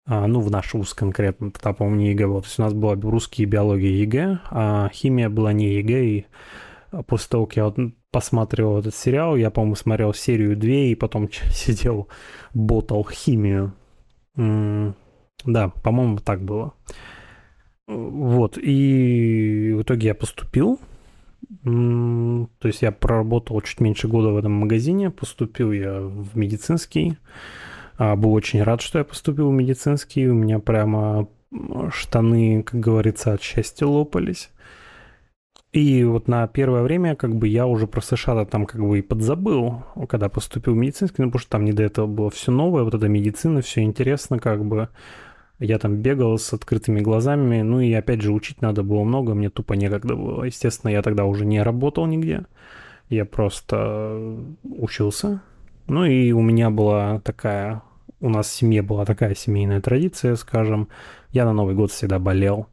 а, 0.07 0.27
ну, 0.27 0.39
в 0.39 0.51
наш 0.51 0.73
вуз 0.75 0.93
конкретно, 0.93 1.49
тогда, 1.51 1.73
по-моему, 1.73 1.99
не 1.99 2.11
ЕГЭ 2.11 2.27
было. 2.27 2.41
То 2.41 2.47
есть 2.47 2.59
у 2.59 2.61
нас 2.61 2.73
была 2.73 2.95
русский 2.95 3.43
и 3.43 3.47
биология 3.47 3.89
ЕГЭ, 3.89 4.39
а 4.51 4.89
химия 4.93 5.29
была 5.29 5.51
не 5.51 5.73
ЕГЭ, 5.75 6.05
и 6.05 6.25
после 7.07 7.29
того, 7.29 7.45
как 7.47 7.57
я 7.57 7.65
вот 7.65 7.77
посмотрел 8.11 8.77
этот 8.77 8.95
сериал, 8.95 9.35
я, 9.35 9.49
по-моему, 9.49 9.75
смотрел 9.75 10.13
серию 10.13 10.55
2 10.55 10.69
и 10.69 10.95
потом 10.95 11.29
сидел, 11.51 12.07
ботал 12.53 13.07
химию. 13.09 13.73
М-м- 14.37 14.95
да, 15.43 15.69
по-моему, 15.69 16.19
так 16.19 16.41
было. 16.43 16.73
Вот, 17.87 18.57
и 18.57 19.73
в 19.75 19.81
итоге 19.81 20.07
я 20.07 20.15
поступил. 20.15 20.79
То 21.63 22.67
есть 22.67 22.81
я 22.81 22.91
проработал 22.91 23.61
чуть 23.61 23.79
меньше 23.79 24.07
года 24.07 24.29
в 24.29 24.37
этом 24.37 24.53
магазине, 24.53 25.09
поступил 25.09 25.71
я 25.71 26.01
в 26.01 26.37
медицинский. 26.37 27.17
А, 27.97 28.15
был 28.15 28.33
очень 28.33 28.63
рад, 28.63 28.81
что 28.81 28.99
я 28.99 29.05
поступил 29.05 29.49
в 29.49 29.53
медицинский. 29.53 30.27
У 30.27 30.33
меня 30.33 30.59
прямо 30.59 31.27
штаны, 31.91 32.63
как 32.63 32.79
говорится, 32.79 33.33
от 33.33 33.41
счастья 33.41 33.85
лопались. 33.85 34.49
И 35.71 36.05
вот 36.05 36.29
на 36.29 36.47
первое 36.47 36.83
время 36.83 37.17
как 37.17 37.35
бы 37.35 37.49
я 37.49 37.67
уже 37.67 37.85
про 37.85 37.99
США 37.99 38.45
там 38.45 38.65
как 38.65 38.79
бы 38.79 38.99
и 38.99 39.01
подзабыл, 39.01 39.83
когда 40.07 40.29
поступил 40.29 40.73
в 40.73 40.77
медицинский, 40.77 41.21
ну 41.21 41.27
потому 41.27 41.41
что 41.41 41.49
там 41.49 41.65
не 41.65 41.73
до 41.73 41.83
этого 41.83 42.07
было 42.07 42.29
все 42.29 42.53
новое, 42.53 42.83
вот 42.83 42.93
эта 42.93 43.09
медицина, 43.09 43.61
все 43.61 43.81
интересно 43.81 44.39
как 44.39 44.63
бы. 44.63 44.87
Я 45.59 45.79
там 45.79 45.97
бегал 45.97 46.37
с 46.37 46.51
открытыми 46.53 46.99
глазами, 46.99 47.61
ну 47.61 47.79
и 47.79 47.93
опять 47.93 48.21
же 48.21 48.33
учить 48.33 48.61
надо 48.61 48.83
было 48.83 49.03
много, 49.03 49.33
мне 49.33 49.49
тупо 49.49 49.73
некогда 49.73 50.15
было. 50.15 50.43
Естественно, 50.43 50.91
я 50.91 51.01
тогда 51.01 51.25
уже 51.25 51.45
не 51.45 51.61
работал 51.61 52.05
нигде, 52.05 52.45
я 53.09 53.25
просто 53.25 54.37
учился, 54.63 55.41
ну 55.87 56.03
и 56.03 56.31
у 56.31 56.41
меня 56.41 56.69
была 56.69 57.19
такая, 57.19 57.83
у 58.19 58.29
нас 58.29 58.47
в 58.47 58.53
семье 58.53 58.81
была 58.81 59.05
такая 59.05 59.35
семейная 59.35 59.81
традиция, 59.81 60.35
скажем, 60.35 60.89
я 61.31 61.45
на 61.45 61.53
Новый 61.53 61.75
год 61.75 61.91
всегда 61.91 62.19
болел. 62.19 62.67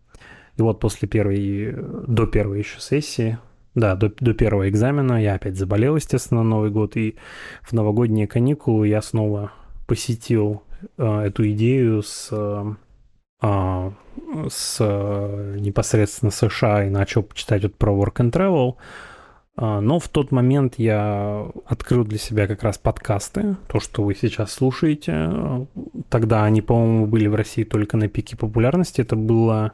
И 0.56 0.62
вот 0.62 0.80
после 0.80 1.08
первой, 1.08 1.74
до 2.06 2.26
первой 2.26 2.58
еще 2.58 2.80
сессии, 2.80 3.38
да, 3.74 3.94
до, 3.94 4.10
до 4.20 4.34
первого 4.34 4.68
экзамена 4.68 5.22
я 5.22 5.34
опять 5.34 5.56
заболел, 5.56 5.96
естественно, 5.96 6.42
на 6.42 6.48
Новый 6.48 6.70
год, 6.70 6.96
и 6.96 7.16
в 7.62 7.72
новогодние 7.72 8.26
каникулы 8.26 8.88
я 8.88 9.00
снова 9.00 9.52
посетил 9.86 10.62
э, 10.68 10.71
эту 10.96 11.50
идею 11.50 12.02
с, 12.02 12.28
э, 12.30 13.90
с 14.48 14.76
э, 14.80 15.56
непосредственно 15.58 16.30
США 16.30 16.84
и 16.84 16.90
начал 16.90 17.28
читать 17.34 17.62
вот 17.62 17.74
про 17.76 17.92
Work 17.92 18.16
and 18.16 18.30
Travel, 18.30 18.76
а, 19.54 19.80
но 19.80 19.98
в 19.98 20.08
тот 20.08 20.32
момент 20.32 20.74
я 20.78 21.46
открыл 21.66 22.04
для 22.04 22.18
себя 22.18 22.46
как 22.46 22.62
раз 22.62 22.78
подкасты, 22.78 23.56
то, 23.68 23.80
что 23.80 24.02
вы 24.02 24.14
сейчас 24.14 24.52
слушаете. 24.52 25.66
Тогда 26.08 26.44
они, 26.44 26.62
по-моему, 26.62 27.06
были 27.06 27.26
в 27.26 27.34
России 27.34 27.64
только 27.64 27.96
на 27.96 28.08
пике 28.08 28.36
популярности. 28.36 29.02
Это 29.02 29.14
было 29.14 29.72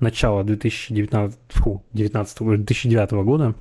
начало 0.00 0.42
2019, 0.42 1.38
фу, 1.50 1.84
19, 1.92 2.38
2009 2.38 3.12
года. 3.24 3.54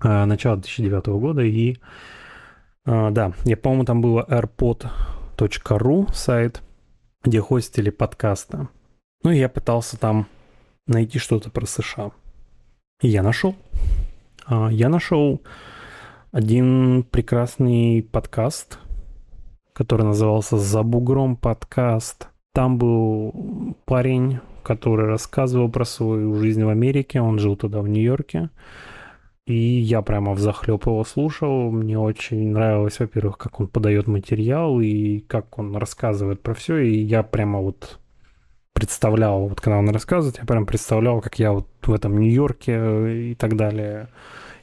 А, 0.00 0.24
начало 0.24 0.56
2009 0.56 1.06
года. 1.06 1.42
И 1.42 1.76
а, 2.86 3.10
да, 3.10 3.32
я, 3.44 3.56
по-моему, 3.58 3.84
там 3.84 4.00
было 4.00 4.22
airpod.ru 5.38 6.12
сайт, 6.12 6.62
где 7.22 7.40
хостили 7.40 7.90
подкасты. 7.90 8.68
Ну 9.22 9.30
и 9.30 9.38
я 9.38 9.48
пытался 9.48 9.98
там 9.98 10.26
найти 10.86 11.18
что-то 11.18 11.50
про 11.50 11.66
США. 11.66 12.10
И 13.02 13.08
я 13.08 13.22
нашел. 13.22 13.54
А, 14.46 14.68
я 14.68 14.88
нашел 14.88 15.40
один 16.32 17.04
прекрасный 17.04 18.02
подкаст, 18.02 18.78
который 19.72 20.04
назывался 20.04 20.58
«За 20.58 20.82
бугром 20.82 21.36
подкаст». 21.36 22.28
Там 22.52 22.78
был 22.78 23.76
парень, 23.84 24.40
который 24.64 25.06
рассказывал 25.06 25.70
про 25.70 25.84
свою 25.84 26.34
жизнь 26.34 26.64
в 26.64 26.68
Америке. 26.68 27.20
Он 27.20 27.38
жил 27.38 27.56
тогда 27.56 27.80
в 27.80 27.88
Нью-Йорке. 27.88 28.50
И 29.48 29.80
я 29.80 30.02
прямо 30.02 30.34
в 30.34 30.38
захлеб 30.38 30.84
его 30.84 31.02
слушал. 31.04 31.70
Мне 31.70 31.98
очень 31.98 32.50
нравилось, 32.52 33.00
во-первых, 33.00 33.38
как 33.38 33.60
он 33.60 33.68
подает 33.68 34.06
материал 34.06 34.78
и 34.78 35.20
как 35.20 35.58
он 35.58 35.74
рассказывает 35.74 36.42
про 36.42 36.52
все. 36.52 36.76
И 36.76 36.98
я 36.98 37.22
прямо 37.22 37.60
вот 37.60 37.98
представлял, 38.74 39.48
вот 39.48 39.58
когда 39.62 39.78
он 39.78 39.88
рассказывает, 39.88 40.36
я 40.38 40.44
прям 40.44 40.66
представлял, 40.66 41.22
как 41.22 41.38
я 41.38 41.52
вот 41.52 41.66
в 41.82 41.92
этом 41.94 42.18
Нью-Йорке 42.18 43.30
и 43.30 43.34
так 43.34 43.56
далее 43.56 44.10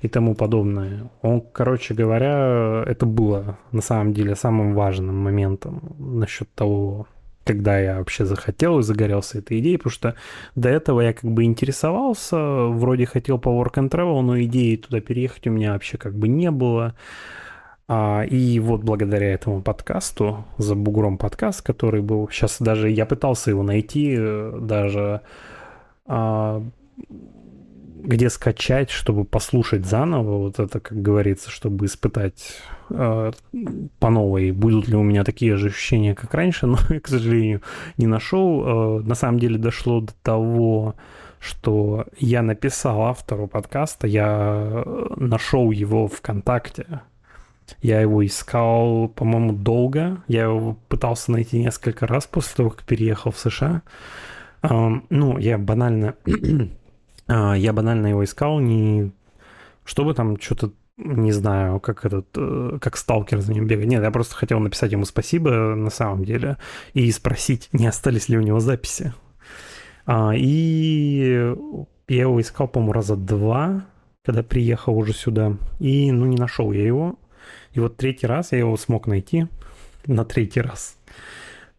и 0.02 0.08
тому 0.08 0.36
подобное. 0.36 1.10
Он, 1.24 1.42
короче 1.42 1.96
говоря, 1.96 2.84
это 2.86 3.08
было 3.08 3.58
на 3.72 3.82
самом 3.82 4.14
деле 4.14 4.36
самым 4.36 4.76
важным 4.76 5.18
моментом 5.18 5.96
насчет 5.98 6.54
того, 6.54 7.08
когда 7.46 7.80
я 7.80 8.00
вообще 8.00 8.26
захотел 8.26 8.80
и 8.80 8.84
загорелся 8.84 9.38
этой 9.38 9.60
идеей, 9.60 9.78
потому 9.78 9.92
что 9.92 10.16
до 10.56 10.70
этого 10.70 11.02
я 11.02 11.14
как 11.14 11.32
бы 11.32 11.44
интересовался, 11.44 12.38
вроде 12.38 13.06
хотел 13.06 13.38
по 13.38 13.50
work 13.50 13.76
and 13.76 13.90
travel, 13.90 14.22
но 14.22 14.42
идеи 14.42 14.76
туда 14.76 15.00
переехать 15.00 15.48
у 15.48 15.52
меня 15.52 15.74
вообще 15.74 15.98
как 15.98 16.16
бы 16.16 16.28
не 16.28 16.52
было. 16.52 16.96
А, 17.88 18.24
и 18.24 18.60
вот 18.60 18.82
благодаря 18.82 19.32
этому 19.32 19.62
подкасту, 19.62 20.44
за 20.58 20.74
бугром 20.76 21.20
подкаст, 21.20 21.62
который 21.62 22.02
был, 22.02 22.28
сейчас 22.32 22.58
даже 22.60 22.90
я 22.90 23.06
пытался 23.06 23.52
его 23.52 23.62
найти, 23.62 24.16
э, 24.18 24.58
даже 24.60 25.22
а, 26.08 26.64
где 28.06 28.30
скачать, 28.30 28.90
чтобы 28.90 29.26
послушать 29.26 29.86
заново, 29.86 30.38
вот 30.38 30.60
это, 30.60 30.80
как 30.80 31.02
говорится, 31.02 31.50
чтобы 31.50 31.86
испытать 31.86 32.62
э, 32.90 33.32
по 34.00 34.10
новой, 34.10 34.52
будут 34.52 34.88
ли 34.88 34.96
у 34.96 35.04
меня 35.04 35.24
такие 35.24 35.58
же 35.58 35.68
ощущения, 35.68 36.16
как 36.16 36.34
раньше, 36.34 36.68
но, 36.68 36.78
к 37.04 37.08
сожалению, 37.08 37.62
не 37.98 38.08
нашел. 38.08 39.00
Э, 39.00 39.04
на 39.04 39.16
самом 39.16 39.40
деле 39.40 39.58
дошло 39.58 40.02
до 40.02 40.14
того, 40.24 40.96
что 41.40 42.06
я 42.18 42.42
написал 42.42 43.04
автору 43.04 43.48
подкаста, 43.48 44.08
я 44.08 44.84
нашел 45.16 45.72
его 45.72 46.08
ВКонтакте, 46.08 47.02
я 47.82 48.02
его 48.02 48.26
искал, 48.26 49.10
по-моему, 49.10 49.54
долго. 49.54 50.24
Я 50.28 50.44
его 50.44 50.78
пытался 50.88 51.32
найти 51.32 51.60
несколько 51.60 52.08
раз 52.08 52.28
после 52.28 52.56
того, 52.58 52.70
как 52.72 52.84
переехал 52.84 53.32
в 53.32 53.40
США. 53.40 53.82
Um, 54.62 55.04
ну, 55.10 55.38
я 55.38 55.58
банально... 55.58 56.16
uh, 57.28 57.58
я 57.58 57.74
банально 57.74 58.08
его 58.08 58.24
искал, 58.24 58.60
не 58.60 59.12
чтобы 59.84 60.14
там 60.14 60.40
что-то 60.40 60.72
не 60.98 61.32
знаю, 61.32 61.80
как 61.80 62.06
этот, 62.06 62.28
э, 62.36 62.78
как 62.80 62.96
сталкер 62.96 63.42
за 63.42 63.54
ним 63.54 63.68
бегает. 63.68 63.90
Нет, 63.90 64.04
я 64.04 64.12
просто 64.12 64.36
хотел 64.36 64.60
написать 64.60 64.94
ему 64.94 65.04
спасибо 65.06 65.76
на 65.76 65.90
самом 65.90 66.24
деле 66.24 66.58
и 66.94 67.12
спросить, 67.12 67.68
не 67.74 67.86
остались 67.86 68.30
ли 68.30 68.38
у 68.38 68.42
него 68.42 68.60
записи. 68.60 69.14
А, 70.06 70.32
и 70.36 71.54
я 72.08 72.22
его 72.22 72.40
искал, 72.40 72.68
по-моему, 72.68 72.94
раза 72.94 73.16
два, 73.16 73.86
когда 74.24 74.42
приехал 74.42 74.98
уже 74.98 75.14
сюда. 75.14 75.58
И, 75.80 76.12
ну, 76.12 76.26
не 76.26 76.38
нашел 76.38 76.72
я 76.72 76.86
его. 76.86 77.20
И 77.74 77.80
вот 77.80 77.98
третий 77.98 78.28
раз 78.28 78.52
я 78.54 78.60
его 78.60 78.78
смог 78.78 79.08
найти, 79.08 79.48
на 80.06 80.24
третий 80.24 80.62
раз. 80.62 80.95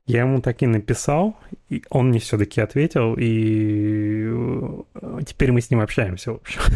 Я 0.06 0.20
ему 0.20 0.40
так 0.40 0.62
и 0.62 0.66
написал, 0.66 1.36
и 1.68 1.82
он 1.90 2.10
мне 2.10 2.20
все-таки 2.20 2.60
ответил, 2.60 3.14
и 3.18 4.24
э, 4.28 5.20
теперь 5.26 5.50
мы 5.50 5.60
с 5.60 5.70
ним 5.70 5.80
общаемся, 5.80 6.32
в 6.32 6.36
общем. 6.36 6.60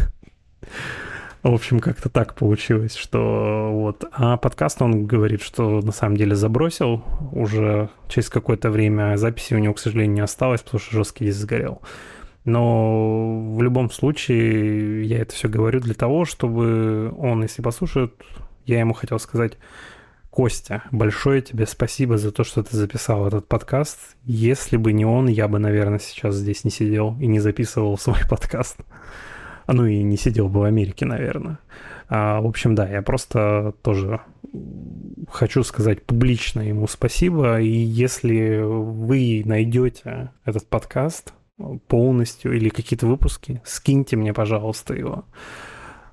В 1.43 1.51
общем, 1.55 1.79
как-то 1.79 2.07
так 2.07 2.35
получилось, 2.35 2.95
что 2.95 3.71
вот. 3.71 4.05
А 4.11 4.37
подкаст 4.37 4.79
он 4.79 5.07
говорит, 5.07 5.41
что 5.41 5.81
на 5.81 5.91
самом 5.91 6.15
деле 6.15 6.35
забросил 6.35 7.03
уже 7.31 7.89
через 8.09 8.29
какое-то 8.29 8.69
время. 8.69 9.17
Записи 9.17 9.55
у 9.55 9.57
него, 9.57 9.73
к 9.73 9.79
сожалению, 9.79 10.13
не 10.13 10.21
осталось, 10.21 10.61
потому 10.61 10.79
что 10.79 10.97
жесткий 10.97 11.25
диск 11.25 11.39
сгорел. 11.39 11.81
Но 12.45 13.55
в 13.55 13.61
любом 13.63 13.89
случае 13.89 15.03
я 15.05 15.17
это 15.17 15.33
все 15.33 15.49
говорю 15.49 15.79
для 15.79 15.95
того, 15.95 16.25
чтобы 16.25 17.11
он, 17.17 17.41
если 17.41 17.63
послушает, 17.63 18.13
я 18.67 18.79
ему 18.79 18.93
хотел 18.93 19.17
сказать, 19.17 19.57
Костя, 20.31 20.83
большое 20.93 21.41
тебе 21.41 21.65
спасибо 21.65 22.17
за 22.17 22.31
то, 22.31 22.45
что 22.45 22.63
ты 22.63 22.77
записал 22.77 23.27
этот 23.27 23.49
подкаст. 23.49 23.99
Если 24.23 24.77
бы 24.77 24.93
не 24.93 25.03
он, 25.03 25.27
я 25.27 25.49
бы, 25.49 25.59
наверное, 25.59 25.99
сейчас 25.99 26.35
здесь 26.35 26.63
не 26.63 26.71
сидел 26.71 27.17
и 27.19 27.27
не 27.27 27.41
записывал 27.41 27.97
свой 27.97 28.19
подкаст. 28.29 28.77
А 29.65 29.73
ну 29.73 29.85
и 29.85 30.01
не 30.01 30.15
сидел 30.15 30.47
бы 30.47 30.61
в 30.61 30.63
Америке, 30.63 31.05
наверное. 31.05 31.59
А, 32.07 32.39
в 32.39 32.47
общем, 32.47 32.75
да, 32.75 32.87
я 32.89 33.01
просто 33.01 33.73
тоже 33.81 34.21
хочу 35.29 35.63
сказать 35.63 36.05
публично 36.05 36.61
ему 36.61 36.87
спасибо. 36.87 37.59
И 37.59 37.67
если 37.67 38.61
вы 38.61 39.41
найдете 39.43 40.31
этот 40.45 40.65
подкаст 40.65 41.33
полностью 41.89 42.55
или 42.55 42.69
какие-то 42.69 43.05
выпуски, 43.05 43.61
скиньте 43.65 44.15
мне, 44.15 44.33
пожалуйста, 44.33 44.93
его. 44.93 45.25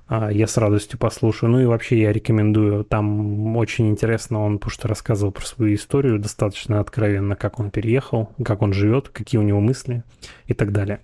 А, 0.09 0.31
я 0.31 0.47
с 0.47 0.57
радостью 0.57 0.97
послушаю. 0.97 1.51
Ну 1.51 1.59
и 1.61 1.65
вообще 1.65 2.01
я 2.01 2.11
рекомендую. 2.11 2.83
Там 2.83 3.55
очень 3.55 3.89
интересно, 3.89 4.43
он 4.43 4.57
потому 4.57 4.71
что 4.71 4.87
рассказывал 4.87 5.31
про 5.31 5.45
свою 5.45 5.75
историю 5.75 6.17
достаточно 6.17 6.79
откровенно, 6.79 7.35
как 7.35 7.59
он 7.59 7.69
переехал, 7.69 8.31
как 8.43 8.63
он 8.63 8.73
живет, 8.73 9.09
какие 9.09 9.39
у 9.39 9.43
него 9.43 9.59
мысли 9.59 10.03
и 10.47 10.55
так 10.55 10.71
далее. 10.71 11.01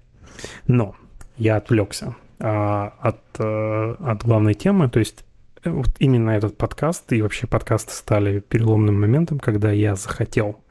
Но 0.68 0.96
я 1.38 1.58
отвлекся 1.58 2.16
а, 2.40 2.94
от, 3.00 3.22
а, 3.38 3.96
от 4.00 4.24
главной 4.24 4.56
темы, 4.56 4.90
то 4.90 5.00
есть 5.00 5.24
э, 5.64 5.70
вот 5.70 5.90
именно 6.00 6.32
этот 6.32 6.58
подкаст 6.58 7.14
и 7.14 7.22
вообще 7.22 7.46
подкасты 7.46 7.94
стали 7.94 8.40
переломным 8.40 9.00
моментом, 9.00 9.38
когда 9.38 9.72
я 9.72 9.96
захотел, 9.96 10.64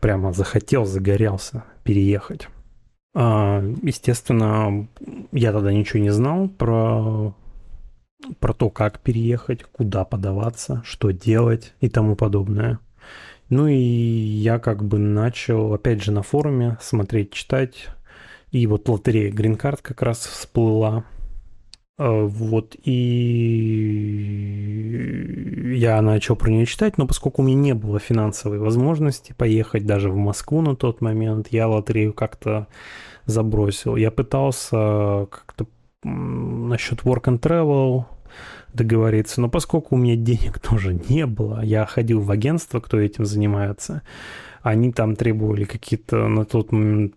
прямо 0.00 0.32
захотел, 0.32 0.86
загорелся 0.86 1.64
переехать. 1.84 2.48
А, 3.14 3.62
естественно, 3.82 4.88
я 5.30 5.52
тогда 5.52 5.72
ничего 5.72 6.02
не 6.02 6.10
знал 6.10 6.48
про 6.48 7.34
про 8.40 8.52
то, 8.52 8.70
как 8.70 9.00
переехать, 9.00 9.64
куда 9.64 10.04
подаваться, 10.04 10.82
что 10.84 11.10
делать 11.10 11.74
и 11.80 11.88
тому 11.88 12.16
подобное. 12.16 12.78
Ну 13.48 13.68
и 13.68 13.76
я 13.76 14.58
как 14.58 14.84
бы 14.84 14.98
начал, 14.98 15.72
опять 15.72 16.02
же, 16.02 16.10
на 16.12 16.22
форуме 16.22 16.78
смотреть, 16.80 17.32
читать. 17.32 17.88
И 18.50 18.66
вот 18.66 18.88
лотерея 18.88 19.30
Green 19.30 19.56
Card 19.58 19.78
как 19.82 20.02
раз 20.02 20.26
всплыла. 20.26 21.04
Э, 21.98 22.24
вот, 22.24 22.76
и 22.82 22.96
я 25.76 26.02
начал 26.02 26.36
про 26.36 26.50
нее 26.50 26.66
читать, 26.66 26.98
но 26.98 27.06
поскольку 27.06 27.42
у 27.42 27.44
меня 27.44 27.56
не 27.56 27.74
было 27.74 27.98
финансовой 27.98 28.58
возможности 28.58 29.34
поехать 29.36 29.86
даже 29.86 30.10
в 30.10 30.16
Москву 30.16 30.60
на 30.60 30.74
тот 30.74 31.00
момент, 31.00 31.48
я 31.50 31.68
лотерею 31.68 32.12
как-то 32.12 32.66
забросил. 33.26 33.96
Я 33.96 34.10
пытался 34.10 35.26
как-то 35.30 35.66
насчет 36.02 37.00
work 37.00 37.24
and 37.24 37.40
travel 37.40 38.04
договориться, 38.72 39.40
но 39.40 39.48
поскольку 39.48 39.94
у 39.94 39.98
меня 39.98 40.16
денег 40.16 40.58
тоже 40.62 40.94
не 41.08 41.26
было, 41.26 41.62
я 41.62 41.86
ходил 41.86 42.20
в 42.20 42.30
агентство, 42.30 42.80
кто 42.80 42.98
этим 42.98 43.24
занимается, 43.24 44.02
они 44.62 44.92
там 44.92 45.16
требовали 45.16 45.64
какие-то 45.64 46.28
на 46.28 46.44
тот 46.44 46.72
момент 46.72 47.14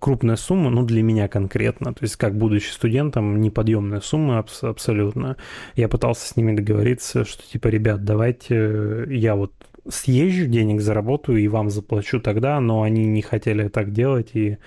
крупная 0.00 0.36
сумма, 0.36 0.70
ну, 0.70 0.84
для 0.84 1.02
меня 1.02 1.28
конкретно, 1.28 1.94
то 1.94 2.02
есть 2.02 2.16
как 2.16 2.36
будучи 2.36 2.68
студентом, 2.68 3.40
неподъемная 3.40 4.00
сумма 4.00 4.38
абс- 4.38 4.62
абсолютно. 4.62 5.36
Я 5.76 5.88
пытался 5.88 6.28
с 6.28 6.36
ними 6.36 6.54
договориться, 6.54 7.24
что 7.24 7.42
типа, 7.42 7.68
ребят, 7.68 8.04
давайте 8.04 9.06
я 9.08 9.34
вот 9.34 9.52
съезжу, 9.88 10.46
денег 10.46 10.82
заработаю 10.82 11.38
и 11.38 11.48
вам 11.48 11.70
заплачу 11.70 12.20
тогда, 12.20 12.60
но 12.60 12.82
они 12.82 13.06
не 13.06 13.22
хотели 13.22 13.68
так 13.68 13.92
делать, 13.92 14.30
и 14.34 14.58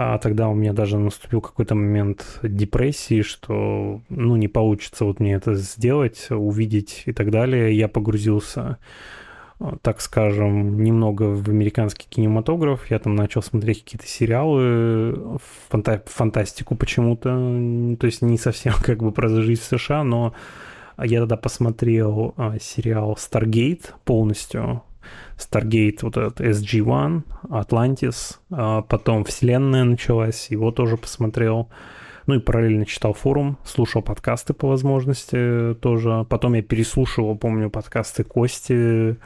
а 0.00 0.16
тогда 0.18 0.48
у 0.48 0.54
меня 0.54 0.72
даже 0.72 0.96
наступил 0.96 1.40
какой-то 1.40 1.74
момент 1.74 2.38
депрессии, 2.44 3.22
что, 3.22 4.00
ну, 4.08 4.36
не 4.36 4.46
получится 4.46 5.04
вот 5.04 5.18
мне 5.18 5.34
это 5.34 5.54
сделать, 5.54 6.28
увидеть 6.30 7.02
и 7.06 7.12
так 7.12 7.32
далее. 7.32 7.76
Я 7.76 7.88
погрузился, 7.88 8.78
так 9.82 10.00
скажем, 10.00 10.84
немного 10.84 11.24
в 11.24 11.48
американский 11.48 12.06
кинематограф. 12.08 12.88
Я 12.92 13.00
там 13.00 13.16
начал 13.16 13.42
смотреть 13.42 13.82
какие-то 13.82 14.06
сериалы, 14.06 15.40
фанта- 15.68 16.04
фантастику 16.06 16.76
почему-то. 16.76 17.96
То 17.98 18.06
есть 18.06 18.22
не 18.22 18.38
совсем 18.38 18.74
как 18.80 19.02
бы 19.02 19.10
про 19.10 19.28
жизнь 19.28 19.62
в 19.62 19.64
США, 19.64 20.04
но 20.04 20.32
я 21.02 21.18
тогда 21.18 21.36
посмотрел 21.36 22.34
а, 22.36 22.56
сериал 22.60 23.18
Stargate 23.18 23.86
полностью 24.04 24.84
Stargate, 25.38 25.98
вот 26.02 26.16
этот 26.16 26.40
SG-1, 26.40 27.22
Atlantis, 27.44 28.36
а 28.50 28.82
потом 28.82 29.24
Вселенная 29.24 29.84
началась, 29.84 30.48
его 30.50 30.70
тоже 30.72 30.96
посмотрел. 30.96 31.68
Ну 32.26 32.34
и 32.34 32.40
параллельно 32.40 32.84
читал 32.84 33.14
форум, 33.14 33.56
слушал 33.64 34.02
подкасты 34.02 34.52
по 34.52 34.68
возможности 34.68 35.74
тоже. 35.80 36.26
Потом 36.28 36.54
я 36.54 36.62
переслушивал, 36.62 37.38
помню, 37.38 37.70
подкасты 37.70 38.22
Кости 38.22 39.16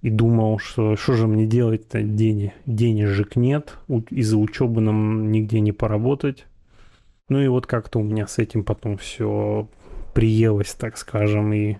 и 0.00 0.10
думал, 0.10 0.58
что 0.58 0.96
что 0.96 1.12
же 1.12 1.28
мне 1.28 1.46
делать-то, 1.46 2.02
Дени, 2.02 2.52
денежек 2.66 3.36
нет, 3.36 3.78
из-за 4.10 4.38
учебы 4.38 4.80
нам 4.80 5.30
нигде 5.30 5.60
не 5.60 5.70
поработать. 5.70 6.46
Ну 7.28 7.40
и 7.40 7.46
вот 7.46 7.66
как-то 7.66 8.00
у 8.00 8.02
меня 8.02 8.26
с 8.26 8.38
этим 8.38 8.64
потом 8.64 8.96
все 8.96 9.68
приелось, 10.12 10.74
так 10.74 10.98
скажем, 10.98 11.52
и 11.52 11.76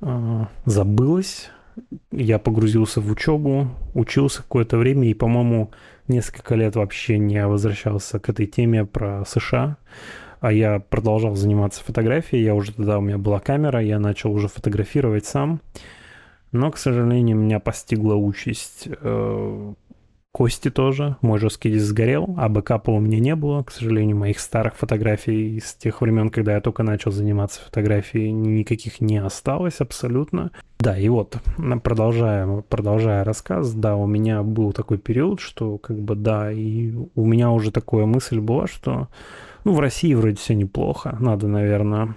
э, 0.00 0.44
забылось 0.66 1.50
я 2.10 2.38
погрузился 2.38 3.00
в 3.00 3.10
учебу, 3.10 3.68
учился 3.94 4.42
какое-то 4.42 4.76
время 4.76 5.08
и, 5.08 5.14
по-моему, 5.14 5.70
несколько 6.08 6.54
лет 6.54 6.76
вообще 6.76 7.18
не 7.18 7.46
возвращался 7.46 8.18
к 8.18 8.28
этой 8.28 8.46
теме 8.46 8.84
про 8.84 9.24
США. 9.26 9.76
А 10.40 10.52
я 10.52 10.78
продолжал 10.78 11.36
заниматься 11.36 11.82
фотографией, 11.82 12.44
я 12.44 12.54
уже 12.54 12.72
тогда 12.72 12.98
у 12.98 13.00
меня 13.00 13.16
была 13.16 13.40
камера, 13.40 13.82
я 13.82 13.98
начал 13.98 14.32
уже 14.32 14.48
фотографировать 14.48 15.24
сам. 15.24 15.60
Но, 16.52 16.70
к 16.70 16.76
сожалению, 16.76 17.36
меня 17.36 17.58
постигла 17.60 18.14
участь 18.14 18.86
э, 18.86 19.74
Кости 20.34 20.68
тоже. 20.68 21.16
Мой 21.20 21.38
жесткий 21.38 21.70
диск 21.70 21.84
сгорел, 21.86 22.34
а 22.36 22.48
бэкапа 22.48 22.90
у 22.90 22.98
меня 22.98 23.20
не 23.20 23.36
было. 23.36 23.62
К 23.62 23.70
сожалению, 23.70 24.16
моих 24.16 24.40
старых 24.40 24.74
фотографий 24.74 25.58
из 25.58 25.74
тех 25.74 26.00
времен, 26.00 26.28
когда 26.28 26.54
я 26.54 26.60
только 26.60 26.82
начал 26.82 27.12
заниматься 27.12 27.60
фотографией, 27.60 28.32
никаких 28.32 29.00
не 29.00 29.18
осталось 29.18 29.80
абсолютно. 29.80 30.50
Да, 30.80 30.98
и 30.98 31.08
вот, 31.08 31.36
продолжая, 31.84 32.62
продолжая 32.62 33.22
рассказ, 33.22 33.72
да, 33.74 33.94
у 33.94 34.06
меня 34.06 34.42
был 34.42 34.72
такой 34.72 34.98
период, 34.98 35.38
что 35.38 35.78
как 35.78 36.00
бы 36.00 36.16
да, 36.16 36.50
и 36.50 36.92
у 37.14 37.24
меня 37.24 37.52
уже 37.52 37.70
такая 37.70 38.04
мысль 38.04 38.40
была, 38.40 38.66
что 38.66 39.06
ну, 39.62 39.72
в 39.72 39.78
России 39.78 40.14
вроде 40.14 40.34
все 40.34 40.56
неплохо, 40.56 41.16
надо, 41.20 41.46
наверное, 41.46 42.16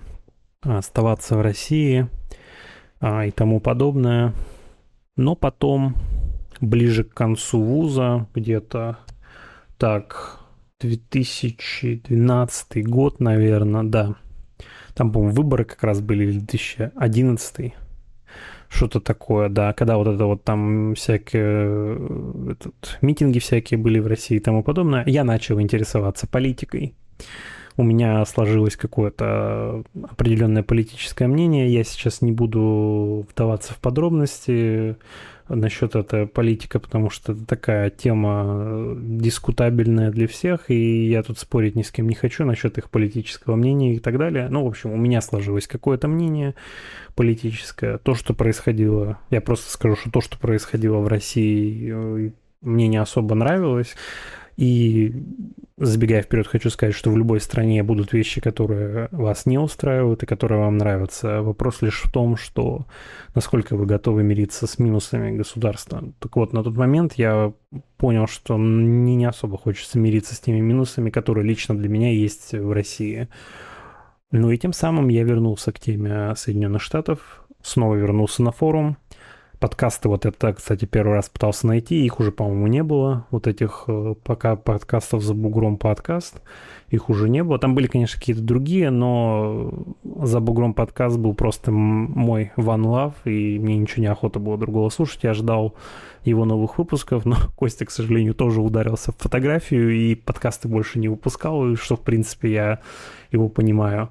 оставаться 0.63 1.37
в 1.37 1.41
России 1.41 2.07
а, 2.99 3.27
и 3.27 3.29
тому 3.29 3.59
подобное. 3.59 4.33
Но 5.15 5.35
потом 5.35 5.93
ближе 6.61 7.03
к 7.03 7.13
концу 7.13 7.61
вуза, 7.61 8.27
где-то 8.33 8.97
так, 9.77 10.39
2012 10.79 12.87
год, 12.87 13.19
наверное, 13.19 13.83
да. 13.83 14.15
Там, 14.93 15.11
по-моему, 15.11 15.35
выборы 15.35 15.65
как 15.65 15.83
раз 15.83 15.99
были 16.01 16.31
2011 16.31 17.73
что-то 18.69 18.99
такое, 18.99 19.49
да, 19.49 19.73
когда 19.73 19.97
вот 19.97 20.07
это 20.07 20.25
вот 20.25 20.43
там 20.43 20.93
всякие 20.95 22.51
этот, 22.51 22.97
митинги 23.01 23.39
всякие 23.39 23.77
были 23.77 23.99
в 23.99 24.07
России 24.07 24.37
и 24.37 24.41
тому 24.41 24.63
подобное, 24.63 25.03
я 25.07 25.23
начал 25.23 25.61
интересоваться 25.61 26.27
политикой. 26.27 26.95
У 27.77 27.83
меня 27.83 28.25
сложилось 28.25 28.75
какое-то 28.75 29.83
определенное 30.09 30.63
политическое 30.63 31.27
мнение. 31.27 31.71
Я 31.71 31.83
сейчас 31.83 32.21
не 32.21 32.31
буду 32.31 33.27
вдаваться 33.29 33.73
в 33.73 33.77
подробности 33.77 34.97
насчет 35.49 35.95
этой 35.95 36.27
политики, 36.27 36.77
потому 36.77 37.09
что 37.09 37.33
это 37.33 37.45
такая 37.45 37.89
тема 37.89 38.43
э, 38.45 38.95
дискутабельная 38.97 40.11
для 40.11 40.27
всех, 40.27 40.69
и 40.69 41.07
я 41.07 41.23
тут 41.23 41.39
спорить 41.39 41.75
ни 41.75 41.81
с 41.81 41.91
кем 41.91 42.07
не 42.07 42.15
хочу 42.15 42.45
насчет 42.45 42.77
их 42.77 42.89
политического 42.89 43.55
мнения 43.55 43.95
и 43.95 43.99
так 43.99 44.17
далее. 44.17 44.47
Ну, 44.49 44.63
в 44.63 44.67
общем, 44.67 44.91
у 44.91 44.97
меня 44.97 45.21
сложилось 45.21 45.67
какое-то 45.67 46.07
мнение 46.07 46.55
политическое. 47.15 47.97
То, 47.97 48.15
что 48.15 48.33
происходило, 48.33 49.19
я 49.29 49.41
просто 49.41 49.71
скажу, 49.71 49.95
что 49.95 50.11
то, 50.11 50.21
что 50.21 50.37
происходило 50.37 50.97
в 50.97 51.07
России, 51.07 51.91
э, 51.93 52.31
мне 52.61 52.87
не 52.87 52.97
особо 52.97 53.35
нравилось. 53.35 53.95
И 54.57 55.13
забегая 55.77 56.23
вперед, 56.23 56.47
хочу 56.47 56.71
сказать, 56.71 56.95
что 56.95 57.11
в 57.11 57.17
любой 57.17 57.39
стране 57.39 57.83
будут 57.83 58.11
вещи, 58.11 58.41
которые 58.41 59.07
вас 59.11 59.45
не 59.45 59.59
устраивают 59.59 60.23
и 60.23 60.25
которые 60.25 60.59
вам 60.59 60.79
нравятся. 60.79 61.43
Вопрос 61.43 61.83
лишь 61.83 62.01
в 62.01 62.11
том, 62.11 62.35
что 62.37 62.87
насколько 63.35 63.75
вы 63.75 63.85
готовы 63.85 64.23
мириться 64.23 64.65
с 64.65 64.79
минусами 64.79 65.37
государства. 65.37 66.03
Так 66.19 66.35
вот, 66.35 66.53
на 66.53 66.63
тот 66.63 66.75
момент 66.75 67.13
я 67.17 67.53
понял, 67.97 68.25
что 68.25 68.57
мне 68.57 69.15
не 69.15 69.25
особо 69.25 69.59
хочется 69.59 69.99
мириться 69.99 70.33
с 70.33 70.39
теми 70.39 70.59
минусами, 70.59 71.11
которые 71.11 71.45
лично 71.45 71.77
для 71.77 71.87
меня 71.87 72.11
есть 72.11 72.53
в 72.53 72.71
России. 72.71 73.27
Ну 74.31 74.49
и 74.49 74.57
тем 74.57 74.73
самым 74.73 75.07
я 75.09 75.23
вернулся 75.23 75.71
к 75.71 75.79
теме 75.79 76.35
Соединенных 76.35 76.81
Штатов, 76.81 77.45
снова 77.61 77.93
вернулся 77.93 78.41
на 78.41 78.51
форум, 78.51 78.97
Подкасты 79.59 80.07
вот 80.07 80.27
это, 80.27 80.53
кстати, 80.53 80.85
первый 80.85 81.13
раз 81.15 81.29
пытался 81.29 81.65
найти, 81.65 82.05
их 82.05 82.19
уже, 82.19 82.31
по-моему, 82.31 82.67
не 82.67 82.83
было. 82.83 83.25
Вот 83.31 83.47
этих 83.47 83.85
э, 83.87 84.13
пока 84.23 84.55
подкастов 84.55 85.23
за 85.23 85.33
бугром 85.33 85.77
подкаст, 85.77 86.43
их 86.89 87.09
уже 87.09 87.27
не 87.27 87.43
было. 87.43 87.57
Там 87.57 87.73
были, 87.73 87.87
конечно, 87.87 88.19
какие-то 88.19 88.43
другие, 88.43 88.91
но 88.91 89.73
за 90.03 90.39
бугром 90.41 90.75
подкаст 90.75 91.17
был 91.17 91.33
просто 91.33 91.71
мой 91.71 92.51
one 92.55 92.83
love, 92.83 93.13
и 93.25 93.57
мне 93.57 93.77
ничего 93.77 94.01
не 94.01 94.07
охота 94.07 94.37
было 94.37 94.59
другого 94.59 94.89
слушать. 94.89 95.23
Я 95.23 95.33
ждал 95.33 95.73
его 96.23 96.45
новых 96.45 96.77
выпусков, 96.77 97.25
но 97.25 97.37
Костя, 97.55 97.85
к 97.85 97.91
сожалению, 97.91 98.35
тоже 98.35 98.61
ударился 98.61 99.11
в 99.11 99.17
фотографию 99.17 99.89
и 99.89 100.13
подкасты 100.13 100.67
больше 100.67 100.99
не 100.99 101.07
выпускал, 101.07 101.71
и 101.71 101.75
что, 101.75 101.95
в 101.95 102.01
принципе, 102.01 102.51
я 102.51 102.79
его 103.31 103.49
понимаю 103.49 104.09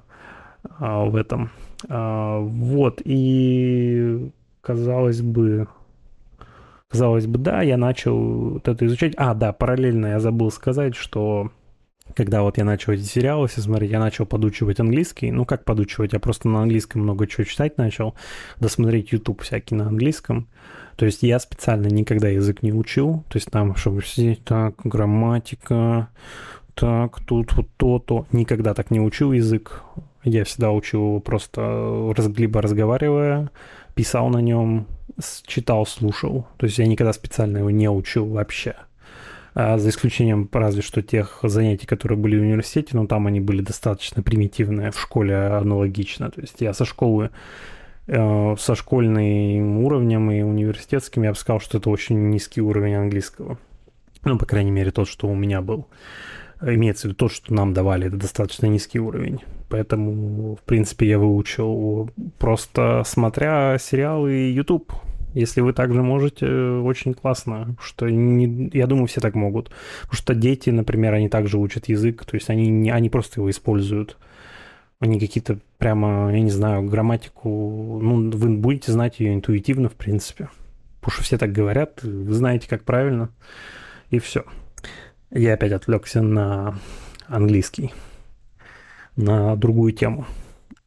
а, 0.77 1.05
в 1.05 1.15
этом. 1.15 1.51
А, 1.87 2.39
вот, 2.41 3.01
и 3.05 4.29
казалось 4.67 5.21
бы, 5.21 5.67
казалось 6.89 7.25
бы, 7.25 7.39
да, 7.39 7.61
я 7.61 7.77
начал 7.77 8.17
вот 8.51 8.67
это 8.67 8.85
изучать. 8.85 9.13
А, 9.15 9.33
да, 9.33 9.53
параллельно 9.53 10.07
я 10.07 10.19
забыл 10.19 10.51
сказать, 10.51 10.93
что 10.93 11.51
когда 12.15 12.41
вот 12.41 12.57
я 12.57 12.65
начал 12.65 12.91
эти 12.91 13.03
сериалы 13.03 13.47
все 13.47 13.61
смотреть, 13.61 13.91
я 13.91 13.99
начал 13.99 14.25
подучивать 14.25 14.81
английский. 14.81 15.31
Ну, 15.31 15.45
как 15.45 15.63
подучивать? 15.63 16.11
Я 16.11 16.19
просто 16.19 16.49
на 16.49 16.63
английском 16.63 17.01
много 17.01 17.27
чего 17.27 17.45
читать 17.45 17.77
начал, 17.77 18.13
досмотреть 18.59 19.13
YouTube 19.13 19.41
всякий 19.41 19.75
на 19.75 19.87
английском. 19.87 20.49
То 20.97 21.05
есть 21.05 21.23
я 21.23 21.39
специально 21.39 21.87
никогда 21.87 22.27
язык 22.27 22.61
не 22.61 22.73
учил. 22.73 23.23
То 23.29 23.37
есть 23.37 23.49
там, 23.49 23.73
чтобы 23.77 24.03
сидеть 24.03 24.43
так, 24.43 24.75
грамматика, 24.83 26.09
так, 26.73 27.21
тут 27.21 27.53
вот 27.53 27.67
то-то. 27.77 28.25
Никогда 28.33 28.73
так 28.73 28.91
не 28.91 28.99
учил 28.99 29.31
язык. 29.31 29.83
Я 30.25 30.43
всегда 30.43 30.71
учил 30.71 30.99
его 30.99 31.19
просто 31.21 32.13
либо 32.35 32.61
разговаривая, 32.61 33.49
писал 33.97 34.29
на 34.29 34.37
нем, 34.37 34.85
читал, 35.47 35.85
слушал. 35.87 36.47
То 36.57 36.67
есть 36.67 36.77
я 36.77 36.85
никогда 36.85 37.11
специально 37.13 37.57
его 37.57 37.71
не 37.71 37.89
учил 37.89 38.27
вообще. 38.27 38.75
А 39.55 39.79
за 39.79 39.89
исключением 39.89 40.47
разве 40.53 40.83
что 40.83 41.01
тех 41.01 41.39
занятий, 41.41 41.87
которые 41.87 42.19
были 42.19 42.37
в 42.37 42.43
университете, 42.43 42.89
но 42.93 43.07
там 43.07 43.25
они 43.25 43.39
были 43.39 43.63
достаточно 43.63 44.21
примитивные, 44.21 44.91
в 44.91 44.99
школе 44.99 45.35
аналогично. 45.35 46.29
То 46.29 46.41
есть 46.41 46.61
я 46.61 46.75
со 46.75 46.85
школы, 46.85 47.31
э, 48.05 48.55
со 48.59 48.75
школьным 48.75 49.79
уровнем 49.79 50.29
и 50.29 50.43
университетским, 50.43 51.23
я 51.23 51.31
бы 51.31 51.35
сказал, 51.35 51.59
что 51.59 51.79
это 51.79 51.89
очень 51.89 52.29
низкий 52.29 52.61
уровень 52.61 52.93
английского. 52.93 53.57
Ну, 54.23 54.37
по 54.37 54.45
крайней 54.45 54.71
мере, 54.71 54.91
тот, 54.91 55.07
что 55.07 55.27
у 55.27 55.33
меня 55.33 55.61
был. 55.61 55.87
Имеется 56.61 57.03
в 57.03 57.05
виду 57.05 57.15
то, 57.15 57.29
что 57.29 57.51
нам 57.51 57.73
давали, 57.73 58.07
это 58.07 58.17
достаточно 58.17 58.67
низкий 58.67 58.99
уровень. 58.99 59.41
Поэтому, 59.69 60.55
в 60.55 60.61
принципе, 60.63 61.07
я 61.09 61.19
выучил 61.19 62.09
просто 62.39 63.03
смотря 63.05 63.77
сериалы 63.77 64.51
YouTube. 64.51 64.93
Если 65.33 65.61
вы 65.61 65.73
также 65.73 66.01
можете, 66.01 66.47
очень 66.47 67.13
классно, 67.13 67.75
что 67.81 68.09
не, 68.09 68.69
я 68.73 68.87
думаю, 68.87 69.07
все 69.07 69.21
так 69.21 69.35
могут. 69.35 69.69
Потому 70.01 70.15
что 70.15 70.35
дети, 70.35 70.69
например, 70.69 71.13
они 71.13 71.29
также 71.29 71.57
учат 71.57 71.89
язык, 71.89 72.25
то 72.25 72.35
есть 72.35 72.49
они, 72.49 72.69
не, 72.69 72.91
они 72.91 73.09
просто 73.09 73.39
его 73.39 73.49
используют. 73.49 74.17
Они 74.99 75.19
какие-то 75.19 75.59
прямо, 75.77 76.31
я 76.33 76.39
не 76.39 76.49
знаю, 76.49 76.83
грамматику, 76.83 77.99
ну, 78.01 78.31
вы 78.31 78.57
будете 78.57 78.91
знать 78.91 79.19
ее 79.19 79.35
интуитивно, 79.35 79.89
в 79.89 79.95
принципе. 79.95 80.49
Потому 81.01 81.11
что 81.11 81.23
все 81.23 81.37
так 81.37 81.51
говорят, 81.51 82.01
вы 82.01 82.33
знаете, 82.33 82.67
как 82.67 82.83
правильно, 82.83 83.29
и 84.09 84.17
все. 84.17 84.43
Я 85.29 85.53
опять 85.53 85.73
отвлекся 85.73 86.21
на 86.21 86.79
английский 87.27 87.91
на 89.17 89.55
другую 89.55 89.91
тему. 89.91 90.25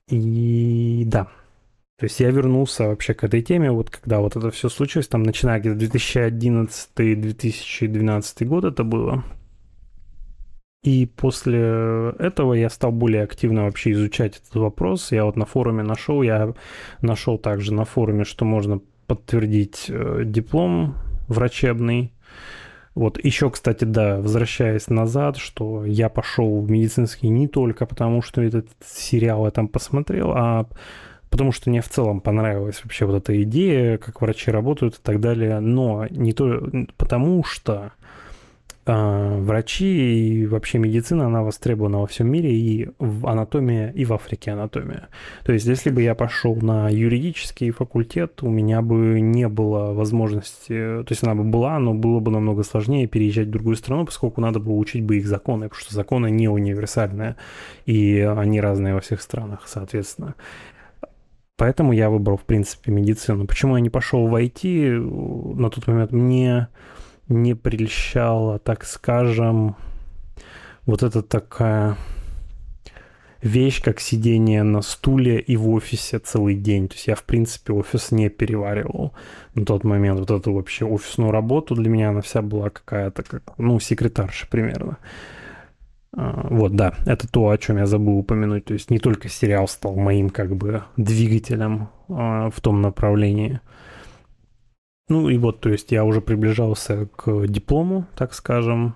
И 0.09 1.05
да, 1.07 1.29
то 1.99 2.05
есть 2.05 2.19
я 2.19 2.31
вернулся 2.31 2.89
вообще 2.89 3.13
к 3.13 3.25
этой 3.25 3.43
теме, 3.43 3.71
вот 3.71 3.91
когда 3.91 4.21
вот 4.21 4.35
это 4.35 4.51
все 4.51 4.71
случилось, 4.71 5.07
там 5.07 5.23
начиная 5.23 5.61
где-то 5.61 5.99
2011-2012 5.99 8.45
год 8.47 8.65
это 8.65 8.85
было. 8.85 9.23
И 10.83 11.05
после 11.05 12.15
этого 12.19 12.55
я 12.55 12.71
стал 12.71 12.91
более 12.91 13.23
активно 13.23 13.65
вообще 13.65 13.93
изучать 13.93 14.39
этот 14.39 14.55
вопрос. 14.55 15.13
Я 15.13 15.27
вот 15.27 15.37
на 15.37 15.45
форуме 15.45 15.83
нашел, 15.83 16.23
я 16.23 16.55
нашел 17.03 17.37
также 17.37 17.75
на 17.75 17.85
форуме, 17.85 18.25
что 18.25 18.47
можно 18.47 18.81
подтвердить 19.07 19.91
э, 19.91 20.23
диплом 20.25 20.95
врачебный 21.29 22.15
вот 22.95 23.23
еще, 23.23 23.51
кстати, 23.51 23.85
да, 23.85 24.17
возвращаясь 24.17 24.89
назад, 24.89 25.37
что 25.37 25.85
я 25.85 26.09
пошел 26.09 26.61
в 26.61 26.71
медицинский 26.71 27.29
не 27.29 27.47
только 27.47 27.87
потому, 27.87 28.21
что 28.21 28.43
этот 28.43 28.67
сериал 28.85 29.45
я 29.45 29.51
там 29.51 29.69
посмотрел, 29.69 30.33
а 30.33 30.67
потому 31.31 31.53
что 31.53 31.71
мне 31.71 31.81
в 31.81 31.89
целом 31.89 32.21
понравилась 32.21 32.81
вообще 32.83 33.07
вот 33.07 33.17
эта 33.17 33.41
идея, 33.43 33.97
как 33.99 34.21
врачи 34.21 34.51
работают 34.51 34.97
и 34.97 35.03
так 35.03 35.21
далее, 35.21 35.61
но 35.61 36.07
не 36.11 36.33
то 36.33 36.61
потому 36.97 37.45
что 37.45 37.93
врачи 38.87 40.43
и 40.43 40.47
вообще 40.47 40.79
медицина, 40.79 41.27
она 41.27 41.43
востребована 41.43 42.01
во 42.01 42.07
всем 42.07 42.29
мире, 42.29 42.53
и 42.53 42.89
в 42.99 43.27
анатомия, 43.27 43.91
и 43.91 44.05
в 44.05 44.13
Африке 44.13 44.53
анатомия. 44.53 45.09
То 45.45 45.53
есть, 45.53 45.67
если 45.67 45.91
бы 45.91 46.03
я 46.03 46.15
пошел 46.15 46.57
на 46.57 46.89
юридический 46.89 47.71
факультет, 47.71 48.43
у 48.43 48.49
меня 48.49 48.83
бы 48.83 49.21
не 49.21 49.49
было 49.49 49.93
возможности, 49.93 50.69
то 50.69 51.07
есть 51.09 51.23
она 51.23 51.35
бы 51.35 51.45
была, 51.45 51.79
но 51.79 51.95
было 51.95 52.21
бы 52.21 52.31
намного 52.31 52.63
сложнее 52.63 53.07
переезжать 53.07 53.49
в 53.49 53.53
другую 53.53 53.77
страну, 53.77 54.07
поскольку 54.07 54.41
надо 54.41 54.61
было 54.61 54.75
учить 54.75 55.05
бы 55.05 55.19
их 55.19 55.27
законы, 55.27 55.69
потому 55.69 55.81
что 55.81 55.95
законы 55.95 56.31
не 56.31 56.49
универсальные, 56.49 57.37
и 57.87 58.19
они 58.21 58.61
разные 58.61 58.95
во 58.95 59.01
всех 59.01 59.21
странах, 59.21 59.65
соответственно. 59.67 60.35
Поэтому 61.57 61.93
я 61.93 62.09
выбрал, 62.09 62.39
в 62.39 62.45
принципе, 62.45 62.91
медицину. 62.91 63.47
Почему 63.47 63.77
я 63.77 63.83
не 63.83 63.91
пошел 63.91 64.27
в 64.27 64.35
IT? 64.35 65.57
На 65.59 65.69
тот 65.69 65.87
момент 65.87 66.11
мне 66.11 66.69
не 67.31 67.55
прельщала, 67.55 68.59
так 68.59 68.85
скажем, 68.85 69.77
вот 70.85 71.03
это 71.03 71.23
такая 71.23 71.97
вещь, 73.43 73.83
как 73.83 74.01
сидение 74.01 74.63
на 74.63 74.83
стуле 74.83 75.41
и 75.41 75.57
в 75.57 75.71
офисе 75.71 76.19
целый 76.19 76.55
день. 76.57 76.89
То 76.89 76.95
есть 76.95 77.07
я, 77.07 77.15
в 77.15 77.25
принципе, 77.25 77.73
офис 77.73 78.11
не 78.11 78.29
переваривал 78.29 79.15
на 79.55 79.65
тот 79.65 79.85
момент. 79.85 80.21
Вот 80.21 80.31
эту 80.31 80.53
вообще 80.53 80.85
офисную 80.85 81.31
работу 81.31 81.75
для 81.75 81.89
меня 81.89 82.11
она 82.11 82.21
вся 82.21 82.43
была 82.43 82.71
какая-то, 82.71 83.23
как, 83.23 83.43
ну, 83.57 83.81
секретарша 83.81 84.47
примерно. 84.51 84.99
А, 86.17 86.49
вот, 86.51 86.75
да, 86.75 86.95
это 87.07 87.29
то, 87.29 87.49
о 87.49 87.59
чем 87.59 87.79
я 87.79 87.87
забыл 87.87 88.19
упомянуть. 88.19 88.67
То 88.67 88.75
есть 88.75 88.91
не 88.91 88.99
только 88.99 89.29
сериал 89.29 89.69
стал 89.69 89.95
моим 89.95 90.31
как 90.31 90.57
бы 90.57 90.83
двигателем 90.97 91.89
а, 92.09 92.51
в 92.51 92.61
том 92.61 92.83
направлении. 92.83 93.61
Ну 95.11 95.29
и 95.29 95.37
вот, 95.39 95.59
то 95.59 95.69
есть 95.69 95.91
я 95.91 96.05
уже 96.05 96.21
приближался 96.21 97.07
к 97.17 97.49
диплому, 97.49 98.07
так 98.15 98.33
скажем. 98.33 98.95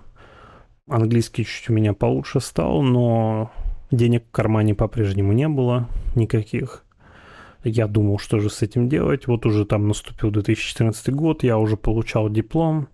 Английский 0.88 1.44
чуть 1.44 1.68
у 1.68 1.72
меня 1.72 1.92
получше 1.92 2.38
стал, 2.38 2.82
но 2.82 3.50
денег 3.90 4.24
в 4.28 4.30
кармане 4.30 4.76
по-прежнему 4.76 5.32
не 5.32 5.48
было 5.48 5.88
никаких. 6.14 6.84
Я 7.64 7.88
думал, 7.88 8.18
что 8.18 8.38
же 8.38 8.48
с 8.48 8.62
этим 8.62 8.88
делать. 8.88 9.26
Вот 9.26 9.44
уже 9.44 9.66
там 9.66 9.88
наступил 9.88 10.30
2014 10.30 11.12
год, 11.12 11.42
я 11.42 11.58
уже 11.58 11.76
получал 11.76 12.30
диплом. 12.30 12.86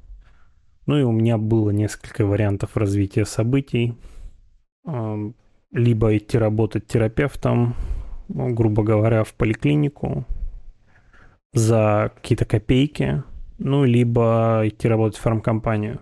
Ну 0.87 0.99
и 0.99 1.03
у 1.03 1.13
меня 1.13 1.37
было 1.37 1.69
несколько 1.71 2.25
вариантов 2.25 2.75
развития 2.75 3.27
событий. 3.27 3.99
Либо 5.73 6.17
идти 6.17 6.39
работать 6.39 6.87
терапевтом, 6.87 7.75
грубо 8.29 8.83
говоря, 8.83 9.25
в 9.25 9.35
поликлинику 9.35 10.25
за 11.53 12.13
какие-то 12.17 12.45
копейки, 12.45 13.23
ну, 13.59 13.85
либо 13.85 14.63
идти 14.65 14.89
работать 14.89 15.19
в 15.19 15.23
фармкомпанию. 15.23 16.01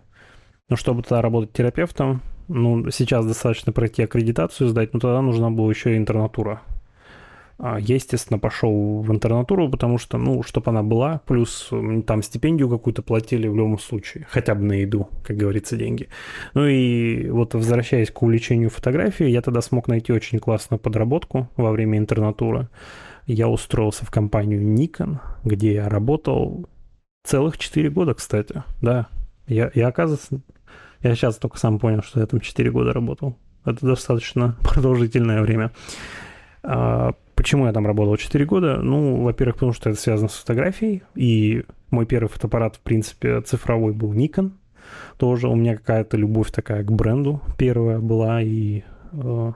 Но 0.69 0.77
чтобы 0.77 1.03
тогда 1.03 1.23
работать 1.23 1.53
терапевтом, 1.53 2.23
ну, 2.49 2.91
сейчас 2.91 3.27
достаточно 3.27 3.73
пройти 3.73 4.03
аккредитацию 4.03 4.69
сдать, 4.69 4.93
но 4.95 5.01
тогда 5.01 5.21
нужна 5.23 5.51
была 5.51 5.71
еще 5.71 5.95
и 5.95 5.99
интернатура. 5.99 6.63
А, 7.61 7.79
я, 7.81 7.97
естественно, 7.97 8.39
пошел 8.39 9.01
в 9.01 9.11
интернатуру, 9.11 9.69
потому 9.69 9.99
что, 9.99 10.17
ну, 10.17 10.43
чтобы 10.45 10.71
она 10.71 10.83
была, 10.85 11.21
плюс 11.27 11.71
там 12.07 12.23
стипендию 12.23 12.69
какую-то 12.69 13.03
платили 13.03 13.49
в 13.49 13.57
любом 13.57 13.79
случае, 13.79 14.27
хотя 14.31 14.55
бы 14.55 14.63
на 14.63 14.75
еду, 14.75 15.09
как 15.25 15.37
говорится, 15.37 15.77
деньги. 15.77 16.09
Ну 16.55 16.67
и 16.67 17.29
вот 17.31 17.55
возвращаясь 17.55 18.11
к 18.11 18.23
увлечению 18.23 18.71
фотографией, 18.71 19.33
я 19.33 19.43
тогда 19.43 19.61
смог 19.61 19.89
найти 19.89 20.13
очень 20.13 20.39
классную 20.39 20.79
подработку 20.79 21.49
во 21.57 21.73
время 21.73 21.99
интернатуры. 21.99 22.69
Я 23.29 23.49
устроился 23.49 24.05
в 24.05 24.11
компанию 24.11 24.63
Nikon, 24.63 25.19
где 25.45 25.75
я 25.75 25.89
работал 25.89 26.69
целых 27.25 27.59
4 27.59 27.91
года, 27.91 28.15
кстати, 28.15 28.65
да. 28.81 29.09
Я, 29.47 29.71
я 29.75 29.89
оказывается, 29.89 30.41
я 31.03 31.15
сейчас 31.15 31.37
только 31.37 31.59
сам 31.59 31.79
понял, 31.79 32.03
что 32.03 32.21
я 32.21 32.27
там 32.27 32.41
4 32.41 32.71
года 32.71 32.93
работал. 32.93 33.37
Это 33.65 33.87
достаточно 33.87 34.57
продолжительное 34.63 35.43
время. 35.43 35.71
А, 36.63 37.13
Почему 37.39 37.67
я 37.67 37.73
там 37.73 37.87
работал 37.87 38.17
4 38.17 38.45
года? 38.47 38.83
Ну, 38.83 39.23
во-первых, 39.23 39.55
потому 39.57 39.73
что 39.73 39.91
это 39.91 40.01
связано 40.01 40.29
с 40.29 40.35
фотографией, 40.35 41.05
и 41.15 41.63
мой 41.89 42.05
первый 42.05 42.27
фотоаппарат, 42.27 42.75
в 42.75 42.81
принципе, 42.81 43.41
цифровой 43.43 43.93
был 43.93 44.13
Nikon. 44.13 44.51
Тоже 45.19 45.47
у 45.47 45.55
меня 45.55 45.77
какая-то 45.77 46.17
любовь 46.17 46.51
такая 46.51 46.83
к 46.83 46.91
бренду 46.91 47.41
первая 47.57 48.01
была, 48.01 48.43
и 48.43 48.83
э, 49.13 49.53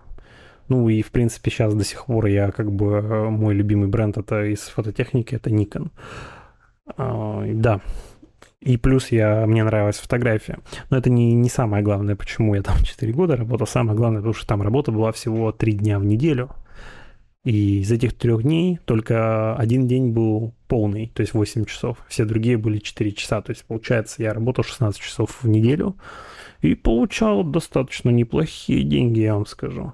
ну 0.73 0.89
и, 0.89 1.03
в 1.03 1.11
принципе, 1.11 1.51
сейчас 1.51 1.75
до 1.75 1.85
сих 1.85 2.07
пор 2.07 2.25
я 2.27 2.51
как 2.51 2.73
бы 2.73 2.87
э, 2.95 3.29
мой 3.29 3.53
любимый 3.53 3.89
бренд 3.89 4.17
это 4.17 4.47
из 4.47 4.61
фототехники, 4.61 5.35
это 5.35 5.51
Nikon. 5.51 5.91
А, 6.97 7.45
да. 7.53 7.83
И 8.61 8.79
плюс 8.79 9.13
я, 9.13 9.45
мне 9.47 9.65
нравилась 9.65 9.99
фотография. 9.99 10.61
Но 10.89 10.97
это 10.97 11.11
не, 11.11 11.35
не 11.35 11.51
самое 11.51 11.85
главное, 11.85 12.17
почему 12.17 12.55
я 12.55 12.63
там 12.63 12.79
4 12.83 13.13
года 13.13 13.37
работал. 13.37 13.67
Самое 13.67 13.95
главное, 13.99 14.21
потому 14.21 14.33
что 14.33 14.47
там 14.47 14.63
работа 14.63 14.93
была 14.93 15.13
всего 15.13 15.53
3 15.53 15.73
дня 15.73 15.99
в 15.99 16.07
неделю. 16.07 16.49
И 17.45 17.81
из 17.81 17.93
этих 17.93 18.15
трех 18.15 18.43
дней 18.43 18.79
только 18.87 19.55
один 19.57 19.87
день 19.87 20.13
был 20.13 20.55
полный, 20.69 21.13
то 21.15 21.21
есть 21.21 21.35
8 21.35 21.67
часов. 21.67 21.99
Все 22.09 22.25
другие 22.25 22.57
были 22.57 22.79
4 22.79 23.13
часа. 23.13 23.43
То 23.43 23.51
есть, 23.51 23.67
получается, 23.67 24.23
я 24.23 24.33
работал 24.33 24.65
16 24.65 24.99
часов 24.99 25.43
в 25.43 25.49
неделю 25.49 25.99
и 26.63 26.75
получал 26.75 27.45
достаточно 27.45 28.09
неплохие 28.09 28.85
деньги, 28.85 29.21
я 29.21 29.35
вам 29.35 29.45
скажу. 29.45 29.93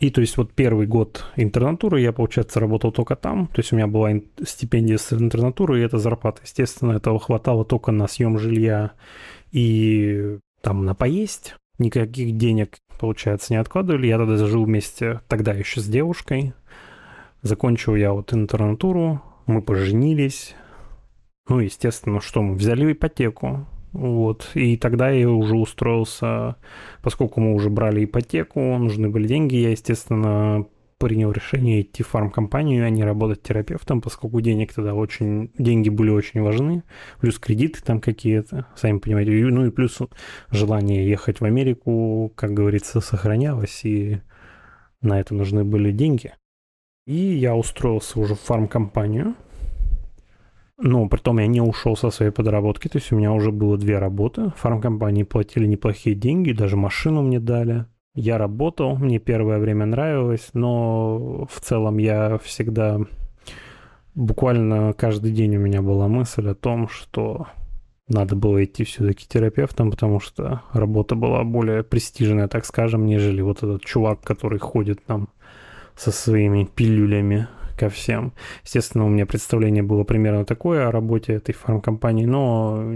И 0.00 0.10
то 0.10 0.22
есть 0.22 0.38
вот 0.38 0.54
первый 0.54 0.86
год 0.86 1.26
интернатуры 1.36 2.00
я, 2.00 2.12
получается, 2.12 2.58
работал 2.58 2.90
только 2.90 3.16
там. 3.16 3.48
То 3.48 3.60
есть 3.60 3.72
у 3.72 3.76
меня 3.76 3.86
была 3.86 4.12
стипендия 4.42 4.96
с 4.96 5.12
интернатуры, 5.12 5.78
и 5.78 5.84
эта 5.84 5.98
зарплата. 5.98 6.40
Естественно, 6.42 6.92
этого 6.92 7.20
хватало 7.20 7.66
только 7.66 7.92
на 7.92 8.08
съем 8.08 8.38
жилья 8.38 8.92
и 9.52 10.38
там 10.62 10.86
на 10.86 10.94
поесть. 10.94 11.54
Никаких 11.78 12.36
денег 12.36 12.78
получается, 12.98 13.52
не 13.52 13.58
откладывали. 13.58 14.06
Я 14.06 14.18
тогда 14.18 14.46
жил 14.46 14.64
вместе 14.64 15.20
тогда 15.28 15.52
еще 15.52 15.80
с 15.80 15.86
девушкой. 15.86 16.54
Закончил 17.42 17.94
я 17.94 18.12
вот 18.12 18.32
интернатуру, 18.32 19.22
мы 19.46 19.62
поженились. 19.62 20.54
Ну, 21.48 21.60
естественно, 21.60 22.20
что 22.20 22.42
мы 22.42 22.54
взяли 22.54 22.92
ипотеку. 22.92 23.66
Вот. 23.92 24.50
И 24.54 24.76
тогда 24.76 25.10
я 25.10 25.28
уже 25.28 25.56
устроился, 25.56 26.56
поскольку 27.02 27.40
мы 27.40 27.54
уже 27.54 27.70
брали 27.70 28.04
ипотеку, 28.04 28.60
нужны 28.78 29.08
были 29.08 29.26
деньги, 29.26 29.56
я, 29.56 29.70
естественно, 29.70 30.66
принял 31.00 31.32
решение 31.32 31.80
идти 31.80 32.02
в 32.02 32.08
фармкомпанию, 32.08 32.84
а 32.84 32.90
не 32.90 33.02
работать 33.02 33.42
терапевтом, 33.42 34.02
поскольку 34.02 34.40
денег 34.42 34.74
тогда 34.74 34.94
очень, 34.94 35.50
деньги 35.58 35.88
были 35.88 36.10
очень 36.10 36.42
важны, 36.42 36.82
плюс 37.20 37.38
кредиты 37.38 37.82
там 37.82 38.00
какие-то, 38.00 38.66
сами 38.76 38.98
понимаете, 38.98 39.32
ну 39.32 39.66
и 39.66 39.70
плюс 39.70 39.98
желание 40.50 41.08
ехать 41.08 41.40
в 41.40 41.44
Америку, 41.44 42.30
как 42.36 42.52
говорится, 42.52 43.00
сохранялось, 43.00 43.80
и 43.84 44.20
на 45.00 45.18
это 45.18 45.34
нужны 45.34 45.64
были 45.64 45.90
деньги. 45.90 46.34
И 47.06 47.14
я 47.14 47.56
устроился 47.56 48.20
уже 48.20 48.34
в 48.34 48.40
фармкомпанию, 48.40 49.34
но 50.80 51.08
притом 51.08 51.38
я 51.38 51.46
не 51.46 51.60
ушел 51.60 51.96
со 51.96 52.10
своей 52.10 52.32
подработки, 52.32 52.88
то 52.88 52.98
есть 52.98 53.12
у 53.12 53.16
меня 53.16 53.32
уже 53.32 53.52
было 53.52 53.76
две 53.76 53.98
работы. 53.98 54.52
Фармкомпании 54.56 55.24
платили 55.24 55.66
неплохие 55.66 56.16
деньги, 56.16 56.52
даже 56.52 56.76
машину 56.76 57.22
мне 57.22 57.38
дали. 57.38 57.84
Я 58.14 58.38
работал, 58.38 58.96
мне 58.96 59.18
первое 59.18 59.58
время 59.58 59.86
нравилось, 59.86 60.50
но 60.54 61.46
в 61.50 61.60
целом 61.60 61.98
я 61.98 62.38
всегда... 62.38 62.98
Буквально 64.14 64.92
каждый 64.92 65.30
день 65.30 65.56
у 65.56 65.60
меня 65.60 65.82
была 65.82 66.08
мысль 66.08 66.48
о 66.48 66.54
том, 66.54 66.88
что 66.88 67.46
надо 68.08 68.34
было 68.34 68.64
идти 68.64 68.82
все-таки 68.82 69.26
терапевтом, 69.28 69.92
потому 69.92 70.18
что 70.18 70.62
работа 70.72 71.14
была 71.14 71.44
более 71.44 71.84
престижная, 71.84 72.48
так 72.48 72.64
скажем, 72.64 73.06
нежели 73.06 73.40
вот 73.40 73.58
этот 73.58 73.84
чувак, 73.84 74.20
который 74.22 74.58
ходит 74.58 75.04
там 75.04 75.28
со 75.94 76.10
своими 76.10 76.64
пилюлями 76.64 77.46
ко 77.80 77.88
всем. 77.88 78.32
Естественно, 78.62 79.06
у 79.06 79.08
меня 79.08 79.24
представление 79.24 79.82
было 79.82 80.04
примерно 80.04 80.44
такое 80.44 80.86
о 80.86 80.92
работе 80.92 81.32
этой 81.32 81.54
фармкомпании, 81.54 82.26
но 82.26 82.94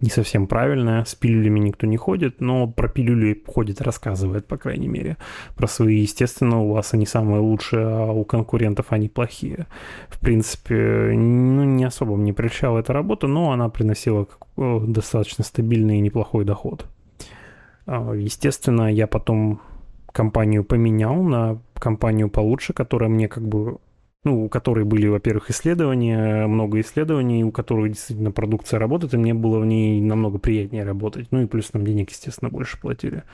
не 0.00 0.10
совсем 0.10 0.48
правильная. 0.48 1.04
С 1.04 1.14
пилюлями 1.14 1.60
никто 1.60 1.86
не 1.86 1.96
ходит, 1.96 2.40
но 2.40 2.66
про 2.66 2.88
пилюли 2.88 3.40
ходит, 3.46 3.80
рассказывает, 3.80 4.48
по 4.48 4.56
крайней 4.56 4.88
мере. 4.88 5.16
Про 5.56 5.68
свои, 5.68 6.00
естественно, 6.00 6.60
у 6.60 6.72
вас 6.72 6.92
они 6.92 7.06
самые 7.06 7.40
лучшие, 7.40 7.86
а 7.86 8.10
у 8.10 8.24
конкурентов 8.24 8.86
они 8.88 9.08
плохие. 9.08 9.66
В 10.08 10.18
принципе, 10.18 11.12
ну, 11.14 11.62
не 11.62 11.84
особо 11.84 12.16
мне 12.16 12.32
прельщала 12.32 12.80
эта 12.80 12.92
работа, 12.92 13.28
но 13.28 13.52
она 13.52 13.68
приносила 13.68 14.26
достаточно 14.56 15.44
стабильный 15.44 15.98
и 15.98 16.00
неплохой 16.00 16.44
доход. 16.44 16.86
А, 17.86 18.12
естественно, 18.12 18.92
я 18.92 19.06
потом 19.06 19.60
компанию 20.12 20.64
поменял 20.64 21.22
на 21.22 21.60
компанию 21.74 22.30
получше, 22.30 22.72
которая 22.72 23.10
мне 23.10 23.28
как 23.28 23.46
бы 23.46 23.78
ну, 24.24 24.44
у 24.44 24.48
которой 24.48 24.84
были, 24.84 25.08
во-первых, 25.08 25.50
исследования, 25.50 26.46
много 26.46 26.80
исследований, 26.80 27.42
у 27.42 27.50
которой 27.50 27.90
действительно 27.90 28.30
продукция 28.30 28.78
работает, 28.78 29.14
и 29.14 29.16
мне 29.16 29.34
было 29.34 29.58
в 29.58 29.66
ней 29.66 30.00
намного 30.00 30.38
приятнее 30.38 30.84
работать. 30.84 31.26
Ну 31.32 31.42
и 31.42 31.46
плюс 31.46 31.72
нам 31.72 31.84
денег, 31.84 32.10
естественно, 32.10 32.48
больше 32.48 32.78
платили. 32.80 33.24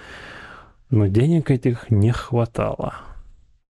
Но 0.88 1.06
денег 1.06 1.50
этих 1.50 1.90
не 1.90 2.10
хватало. 2.10 2.94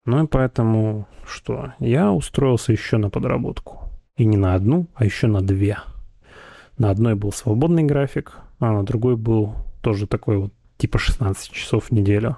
Ну 0.06 0.26
и 0.26 0.28
поэтому 0.28 1.08
что? 1.26 1.74
Я 1.80 2.12
устроился 2.12 2.74
еще 2.74 2.98
на 2.98 3.10
подработку. 3.10 3.90
И 4.18 4.26
не 4.26 4.38
на 4.38 4.54
одну, 4.54 4.88
а 4.94 5.06
еще 5.06 5.28
на 5.28 5.42
две. 5.42 5.78
На 6.78 6.90
одной 6.90 7.16
был 7.16 7.32
свободный 7.32 7.84
график, 7.84 8.34
а 8.60 8.74
на 8.74 8.84
другой 8.84 9.16
был 9.16 9.56
тоже 9.82 10.08
такой 10.08 10.38
вот 10.38 10.54
типа 10.78 11.00
16 11.00 11.52
часов 11.52 11.86
в 11.86 11.92
неделю. 11.92 12.38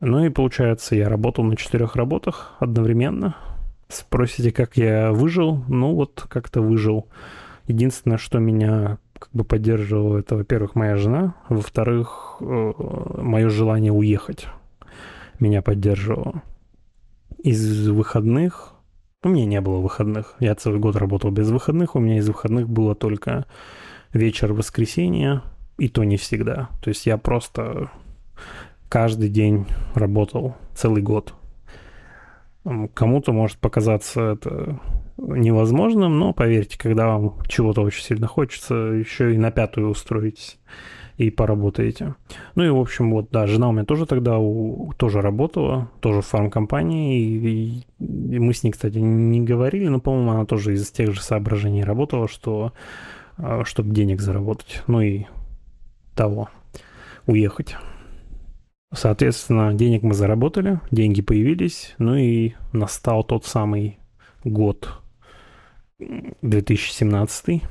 Ну 0.00 0.24
и 0.24 0.28
получается, 0.28 0.94
я 0.94 1.08
работал 1.08 1.44
на 1.44 1.56
четырех 1.56 1.96
работах 1.96 2.54
одновременно. 2.60 3.36
Спросите, 3.88 4.52
как 4.52 4.76
я 4.76 5.12
выжил? 5.12 5.64
Ну 5.66 5.94
вот 5.94 6.24
как-то 6.28 6.60
выжил. 6.60 7.08
Единственное, 7.66 8.18
что 8.18 8.38
меня 8.38 8.98
как 9.18 9.30
бы 9.32 9.44
поддерживало, 9.44 10.18
это, 10.18 10.36
во-первых, 10.36 10.74
моя 10.74 10.96
жена, 10.96 11.34
во-вторых, 11.48 12.36
э, 12.40 12.72
мое 13.20 13.48
желание 13.48 13.92
уехать 13.92 14.46
меня 15.40 15.62
поддерживало. 15.62 16.42
Из 17.42 17.88
выходных, 17.88 18.74
у 19.22 19.28
меня 19.28 19.46
не 19.46 19.60
было 19.60 19.78
выходных, 19.78 20.34
я 20.38 20.54
целый 20.54 20.78
год 20.78 20.96
работал 20.96 21.30
без 21.30 21.50
выходных, 21.50 21.96
у 21.96 22.00
меня 22.00 22.18
из 22.18 22.28
выходных 22.28 22.68
было 22.68 22.94
только 22.94 23.46
вечер 24.12 24.52
воскресенья, 24.52 25.42
и 25.76 25.88
то 25.88 26.04
не 26.04 26.16
всегда. 26.16 26.68
То 26.82 26.88
есть 26.88 27.06
я 27.06 27.16
просто 27.18 27.90
каждый 28.88 29.28
день 29.28 29.66
работал 29.94 30.56
целый 30.74 31.02
год. 31.02 31.34
Кому-то 32.94 33.32
может 33.32 33.58
показаться 33.58 34.32
это 34.32 34.80
невозможным, 35.16 36.18
но 36.18 36.32
поверьте, 36.32 36.78
когда 36.78 37.06
вам 37.08 37.36
чего-то 37.48 37.82
очень 37.82 38.02
сильно 38.02 38.26
хочется, 38.26 38.74
еще 38.74 39.34
и 39.34 39.38
на 39.38 39.50
пятую 39.50 39.88
устроитесь 39.88 40.58
и 41.16 41.30
поработаете. 41.30 42.14
Ну 42.54 42.64
и, 42.64 42.68
в 42.68 42.78
общем, 42.78 43.10
вот, 43.10 43.30
да, 43.30 43.46
жена 43.46 43.68
у 43.68 43.72
меня 43.72 43.84
тоже 43.84 44.06
тогда 44.06 44.38
у, 44.38 44.92
тоже 44.96 45.20
работала, 45.20 45.90
тоже 46.00 46.20
в 46.20 46.26
фармкомпании, 46.26 47.18
и, 47.20 47.86
и 47.98 48.38
мы 48.38 48.54
с 48.54 48.62
ней, 48.62 48.70
кстати, 48.70 48.98
не 48.98 49.40
говорили, 49.40 49.88
но, 49.88 49.98
по-моему, 49.98 50.30
она 50.30 50.44
тоже 50.44 50.74
из 50.74 50.88
тех 50.92 51.12
же 51.12 51.20
соображений 51.20 51.82
работала, 51.82 52.28
что 52.28 52.72
а, 53.36 53.64
чтобы 53.64 53.90
денег 53.90 54.20
заработать, 54.20 54.82
ну 54.86 55.00
и 55.00 55.24
того, 56.14 56.48
уехать. 57.26 57.76
Соответственно, 58.92 59.74
денег 59.74 60.02
мы 60.02 60.14
заработали, 60.14 60.80
деньги 60.90 61.20
появились, 61.20 61.94
ну 61.98 62.16
и 62.16 62.54
настал 62.72 63.22
тот 63.22 63.44
самый 63.44 63.98
год 64.44 64.88
2017, 66.40 67.62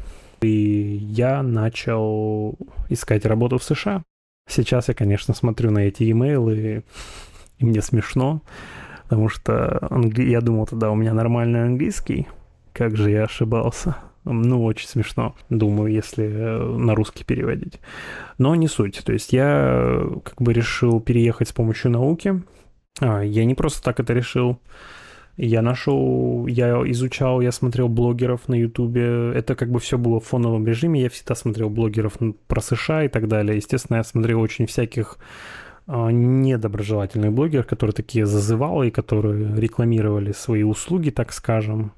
и 0.42 0.48
я 0.48 1.42
начал 1.42 2.56
искать 2.90 3.26
работу 3.26 3.58
в 3.58 3.64
США. 3.64 4.04
Сейчас 4.48 4.90
я, 4.90 4.94
конечно, 4.94 5.34
смотрю 5.34 5.72
на 5.72 5.80
эти 5.80 6.10
имейлы, 6.12 6.84
и 7.58 7.66
мне 7.66 7.82
смешно, 7.82 8.44
потому 9.04 9.28
что 9.28 9.88
англи... 9.90 10.30
я 10.30 10.40
думал 10.42 10.68
тогда 10.68 10.92
у 10.92 10.96
меня 10.96 11.14
нормальный 11.14 11.64
английский, 11.64 12.28
как 12.74 12.96
же 12.96 13.10
я 13.10 13.24
ошибался. 13.24 13.96
Ну, 14.34 14.64
очень 14.64 14.88
смешно, 14.88 15.36
думаю, 15.50 15.92
если 15.92 16.26
э, 16.26 16.78
на 16.78 16.96
русский 16.96 17.24
переводить. 17.24 17.80
Но 18.38 18.56
не 18.56 18.68
суть. 18.68 19.02
То 19.04 19.14
есть 19.14 19.34
я 19.34 19.70
э, 19.70 20.20
как 20.24 20.42
бы 20.42 20.54
решил 20.54 21.00
переехать 21.00 21.50
с 21.50 21.54
помощью 21.54 21.92
науки. 21.92 22.42
А, 23.00 23.22
я 23.22 23.46
не 23.46 23.56
просто 23.56 23.84
так 23.84 24.00
это 24.00 24.14
решил. 24.14 24.60
Я 25.38 25.62
нашел, 25.62 26.48
я 26.48 26.82
изучал, 26.92 27.42
я 27.42 27.52
смотрел 27.52 27.90
блогеров 27.90 28.48
на 28.48 28.56
Ютубе. 28.56 29.32
Это 29.34 29.56
как 29.56 29.70
бы 29.70 29.80
все 29.80 29.98
было 29.98 30.20
в 30.20 30.26
фоновом 30.26 30.66
режиме. 30.66 31.02
Я 31.02 31.10
всегда 31.10 31.36
смотрел 31.36 31.70
блогеров 31.70 32.18
про 32.48 32.60
США 32.62 33.04
и 33.04 33.08
так 33.08 33.28
далее. 33.28 33.58
Естественно, 33.58 33.98
я 33.98 34.04
смотрел 34.04 34.42
очень 34.42 34.66
всяких 34.66 35.20
недоброжелательных 35.88 37.32
блогеров, 37.32 37.66
которые 37.66 37.94
такие 37.94 38.26
зазывалы, 38.26 38.92
которые 38.92 39.56
рекламировали 39.56 40.34
свои 40.34 40.64
услуги, 40.64 41.10
так 41.10 41.32
скажем, 41.32 41.94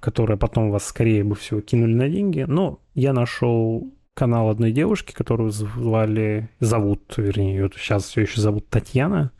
которые 0.00 0.38
потом 0.38 0.70
вас 0.70 0.86
скорее 0.86 1.24
бы 1.24 1.34
всего 1.34 1.60
кинули 1.60 1.94
на 1.94 2.08
деньги. 2.08 2.44
Но 2.48 2.80
я 2.94 3.12
нашел 3.12 3.92
канал 4.14 4.48
одной 4.48 4.72
девушки, 4.72 5.12
которую 5.12 5.50
звали, 5.50 6.48
зовут, 6.60 7.14
вернее, 7.16 7.56
ее 7.56 7.70
сейчас 7.76 8.04
все 8.04 8.22
еще 8.22 8.40
зовут 8.40 8.68
Татьяна. 8.68 9.32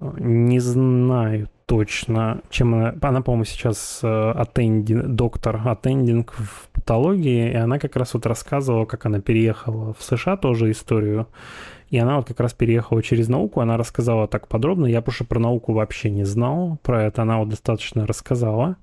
Не 0.00 0.60
знаю 0.60 1.48
точно, 1.66 2.40
чем 2.50 2.74
она... 2.74 2.94
Она, 3.00 3.20
по-моему, 3.20 3.44
сейчас 3.44 4.00
аттендинг, 4.02 5.04
э, 5.04 5.08
доктор 5.08 5.60
аттендинг 5.68 6.32
в 6.32 6.68
патологии, 6.72 7.50
и 7.50 7.54
она 7.56 7.78
как 7.78 7.96
раз 7.96 8.14
вот 8.14 8.24
рассказывала, 8.26 8.86
как 8.86 9.06
она 9.06 9.20
переехала 9.20 9.94
в 9.94 10.02
США, 10.02 10.36
тоже 10.36 10.70
историю. 10.70 11.26
И 11.90 11.98
она 11.98 12.16
вот 12.16 12.28
как 12.28 12.40
раз 12.40 12.52
переехала 12.52 13.02
через 13.02 13.28
науку, 13.28 13.60
она 13.60 13.76
рассказала 13.76 14.28
так 14.28 14.48
подробно. 14.48 14.86
Я 14.86 15.00
потому 15.00 15.26
про 15.26 15.40
науку 15.40 15.72
вообще 15.72 16.10
не 16.10 16.24
знал, 16.24 16.78
про 16.82 17.04
это 17.04 17.22
она 17.22 17.38
вот 17.38 17.48
достаточно 17.48 18.06
рассказала. 18.06 18.76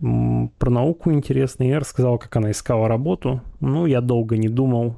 Про 0.00 0.70
науку 0.70 1.12
интересно, 1.12 1.64
я 1.64 1.78
рассказала, 1.78 2.18
как 2.18 2.36
она 2.36 2.50
искала 2.50 2.88
работу. 2.88 3.40
Ну, 3.60 3.86
я 3.86 4.00
долго 4.00 4.36
не 4.36 4.48
думал, 4.48 4.96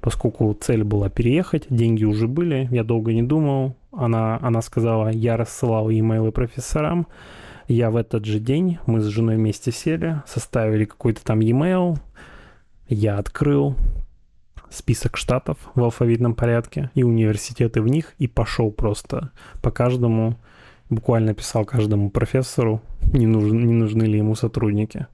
поскольку 0.00 0.52
цель 0.54 0.82
была 0.82 1.08
переехать, 1.08 1.66
деньги 1.70 2.04
уже 2.04 2.26
были, 2.26 2.66
я 2.72 2.82
долго 2.82 3.12
не 3.12 3.22
думал, 3.22 3.76
она, 3.92 4.38
она 4.42 4.62
сказала, 4.62 5.08
я 5.08 5.36
рассылал 5.36 5.90
имейлы 5.90 6.32
профессорам. 6.32 7.06
Я 7.68 7.90
в 7.90 7.96
этот 7.96 8.24
же 8.24 8.40
день, 8.40 8.78
мы 8.86 9.00
с 9.00 9.06
женой 9.06 9.36
вместе 9.36 9.70
сели, 9.70 10.22
составили 10.26 10.84
какой-то 10.84 11.24
там 11.24 11.40
e-mail. 11.40 11.98
Я 12.88 13.18
открыл 13.18 13.76
список 14.72 15.16
штатов 15.16 15.58
в 15.74 15.82
алфавитном 15.82 16.34
порядке 16.34 16.90
и 16.94 17.02
университеты 17.02 17.82
в 17.82 17.88
них, 17.88 18.14
и 18.18 18.26
пошел 18.26 18.70
просто 18.70 19.30
по 19.62 19.70
каждому, 19.70 20.36
буквально 20.90 21.34
писал 21.34 21.64
каждому 21.64 22.10
профессору, 22.10 22.80
не, 23.12 23.26
нужен, 23.26 23.66
не 23.66 23.72
нужны 23.72 24.04
ли 24.04 24.18
ему 24.18 24.34
сотрудники. 24.34 25.06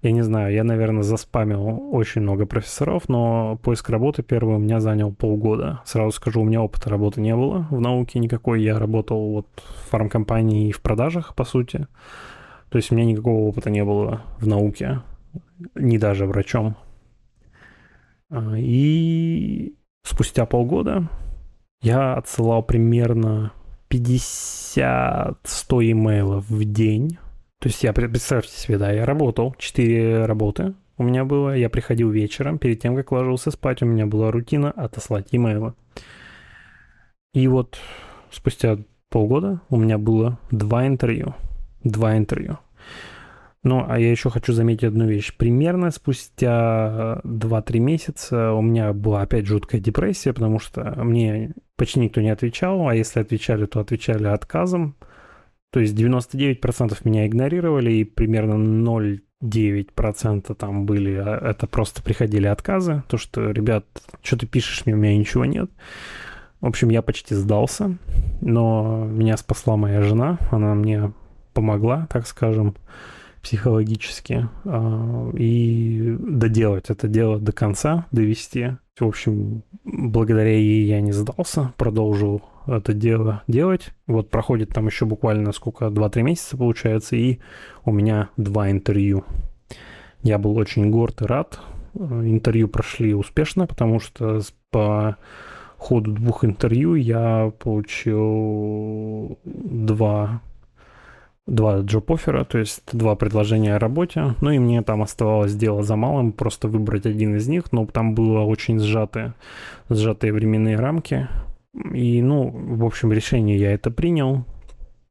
Я 0.00 0.12
не 0.12 0.22
знаю, 0.22 0.54
я, 0.54 0.62
наверное, 0.62 1.02
заспамил 1.02 1.92
очень 1.92 2.22
много 2.22 2.46
профессоров, 2.46 3.08
но 3.08 3.58
поиск 3.62 3.90
работы 3.90 4.22
первый 4.22 4.54
у 4.54 4.58
меня 4.58 4.78
занял 4.78 5.12
полгода. 5.12 5.80
Сразу 5.84 6.12
скажу, 6.12 6.40
у 6.40 6.44
меня 6.44 6.62
опыта 6.62 6.88
работы 6.88 7.20
не 7.20 7.34
было 7.34 7.66
в 7.70 7.80
науке 7.80 8.20
никакой. 8.20 8.62
Я 8.62 8.78
работал 8.78 9.32
вот 9.32 9.46
в 9.56 9.90
фармкомпании 9.90 10.68
и 10.68 10.72
в 10.72 10.82
продажах, 10.82 11.34
по 11.34 11.44
сути. 11.44 11.88
То 12.68 12.76
есть 12.76 12.92
у 12.92 12.94
меня 12.94 13.06
никакого 13.06 13.48
опыта 13.48 13.70
не 13.70 13.84
было 13.84 14.22
в 14.38 14.46
науке, 14.46 15.00
не 15.74 15.98
даже 15.98 16.26
врачом. 16.26 16.76
А, 18.30 18.54
и 18.56 19.74
спустя 20.02 20.46
полгода 20.46 21.08
я 21.80 22.14
отсылал 22.14 22.62
примерно 22.62 23.52
50-100 23.90 25.34
имейлов 25.92 26.48
в 26.48 26.64
день 26.64 27.18
то 27.60 27.68
есть 27.68 27.82
я, 27.82 27.92
представьте 27.92 28.56
себе, 28.56 28.78
да, 28.78 28.92
я 28.92 29.04
работал, 29.04 29.54
4 29.58 30.26
работы 30.26 30.74
у 30.96 31.02
меня 31.02 31.24
было, 31.24 31.56
я 31.56 31.68
приходил 31.68 32.10
вечером, 32.10 32.58
перед 32.58 32.80
тем, 32.80 32.94
как 32.94 33.10
ложился 33.10 33.50
спать, 33.50 33.82
у 33.82 33.86
меня 33.86 34.06
была 34.06 34.30
рутина 34.30 34.70
отослать 34.70 35.28
имейлы. 35.32 35.74
И 37.34 37.48
вот 37.48 37.78
спустя 38.30 38.78
полгода 39.08 39.60
у 39.70 39.76
меня 39.76 39.98
было 39.98 40.38
два 40.50 40.86
интервью. 40.86 41.34
Два 41.82 42.16
интервью. 42.16 42.58
Ну, 43.68 43.84
а 43.86 43.98
я 43.98 44.10
еще 44.10 44.30
хочу 44.30 44.54
заметить 44.54 44.84
одну 44.84 45.06
вещь. 45.06 45.36
Примерно 45.36 45.90
спустя 45.90 47.20
2-3 47.22 47.78
месяца 47.80 48.52
у 48.54 48.62
меня 48.62 48.94
была 48.94 49.20
опять 49.20 49.44
жуткая 49.44 49.78
депрессия, 49.78 50.32
потому 50.32 50.58
что 50.58 50.94
мне 51.04 51.52
почти 51.76 52.00
никто 52.00 52.22
не 52.22 52.30
отвечал, 52.30 52.88
а 52.88 52.94
если 52.94 53.20
отвечали, 53.20 53.66
то 53.66 53.80
отвечали 53.80 54.24
отказом. 54.24 54.96
То 55.70 55.80
есть 55.80 55.94
99% 55.94 56.96
меня 57.04 57.26
игнорировали, 57.26 57.92
и 57.92 58.04
примерно 58.04 58.54
0,9% 58.54 60.54
там 60.54 60.86
были, 60.86 61.16
а 61.16 61.50
это 61.50 61.66
просто 61.66 62.02
приходили 62.02 62.46
отказы. 62.46 63.02
То, 63.06 63.18
что, 63.18 63.50
ребят, 63.50 63.84
что 64.22 64.38
ты 64.38 64.46
пишешь 64.46 64.86
мне, 64.86 64.94
у 64.94 64.98
меня 64.98 65.14
ничего 65.14 65.44
нет. 65.44 65.70
В 66.62 66.66
общем, 66.66 66.88
я 66.88 67.02
почти 67.02 67.34
сдался, 67.34 67.98
но 68.40 69.04
меня 69.04 69.36
спасла 69.36 69.76
моя 69.76 70.00
жена, 70.00 70.38
она 70.50 70.74
мне 70.74 71.12
помогла, 71.52 72.06
так 72.10 72.26
скажем, 72.26 72.74
психологически, 73.42 74.48
а, 74.64 75.30
и 75.34 76.16
доделать 76.18 76.90
это 76.90 77.08
дело 77.08 77.38
до 77.38 77.52
конца, 77.52 78.06
довести. 78.12 78.76
В 78.98 79.04
общем, 79.04 79.62
благодаря 79.84 80.56
ей 80.56 80.84
я 80.86 81.00
не 81.00 81.12
сдался, 81.12 81.72
продолжил 81.76 82.42
это 82.66 82.92
дело 82.92 83.42
делать. 83.46 83.90
Вот 84.06 84.30
проходит 84.30 84.70
там 84.70 84.86
еще 84.86 85.06
буквально 85.06 85.52
сколько, 85.52 85.86
2-3 85.86 86.22
месяца 86.22 86.56
получается, 86.56 87.16
и 87.16 87.38
у 87.84 87.92
меня 87.92 88.30
два 88.36 88.70
интервью. 88.70 89.24
Я 90.22 90.38
был 90.38 90.56
очень 90.56 90.90
горд 90.90 91.22
и 91.22 91.26
рад. 91.26 91.60
Интервью 91.94 92.68
прошли 92.68 93.14
успешно, 93.14 93.66
потому 93.66 94.00
что 94.00 94.40
по 94.70 95.16
ходу 95.78 96.12
двух 96.12 96.44
интервью 96.44 96.94
я 96.96 97.52
получил 97.58 99.38
два 99.44 100.42
два 101.48 101.80
джоб-оффера, 101.80 102.44
то 102.44 102.58
есть 102.58 102.82
два 102.92 103.16
предложения 103.16 103.74
о 103.74 103.78
работе. 103.78 104.34
Ну 104.40 104.50
и 104.50 104.58
мне 104.58 104.82
там 104.82 105.02
оставалось 105.02 105.54
дело 105.54 105.82
за 105.82 105.96
малым, 105.96 106.32
просто 106.32 106.68
выбрать 106.68 107.06
один 107.06 107.34
из 107.36 107.48
них, 107.48 107.72
но 107.72 107.86
там 107.86 108.14
было 108.14 108.40
очень 108.40 108.78
сжатые, 108.78 109.34
сжатые 109.88 110.32
временные 110.32 110.76
рамки. 110.76 111.28
И, 111.92 112.22
ну, 112.22 112.50
в 112.50 112.84
общем, 112.84 113.12
решение 113.12 113.58
я 113.58 113.72
это 113.72 113.90
принял, 113.90 114.44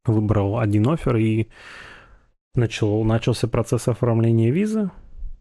выбрал 0.05 0.59
один 0.59 0.87
офер 0.87 1.17
и 1.17 1.47
начал, 2.55 3.03
начался 3.03 3.47
процесс 3.47 3.87
оформления 3.87 4.51
визы. 4.51 4.91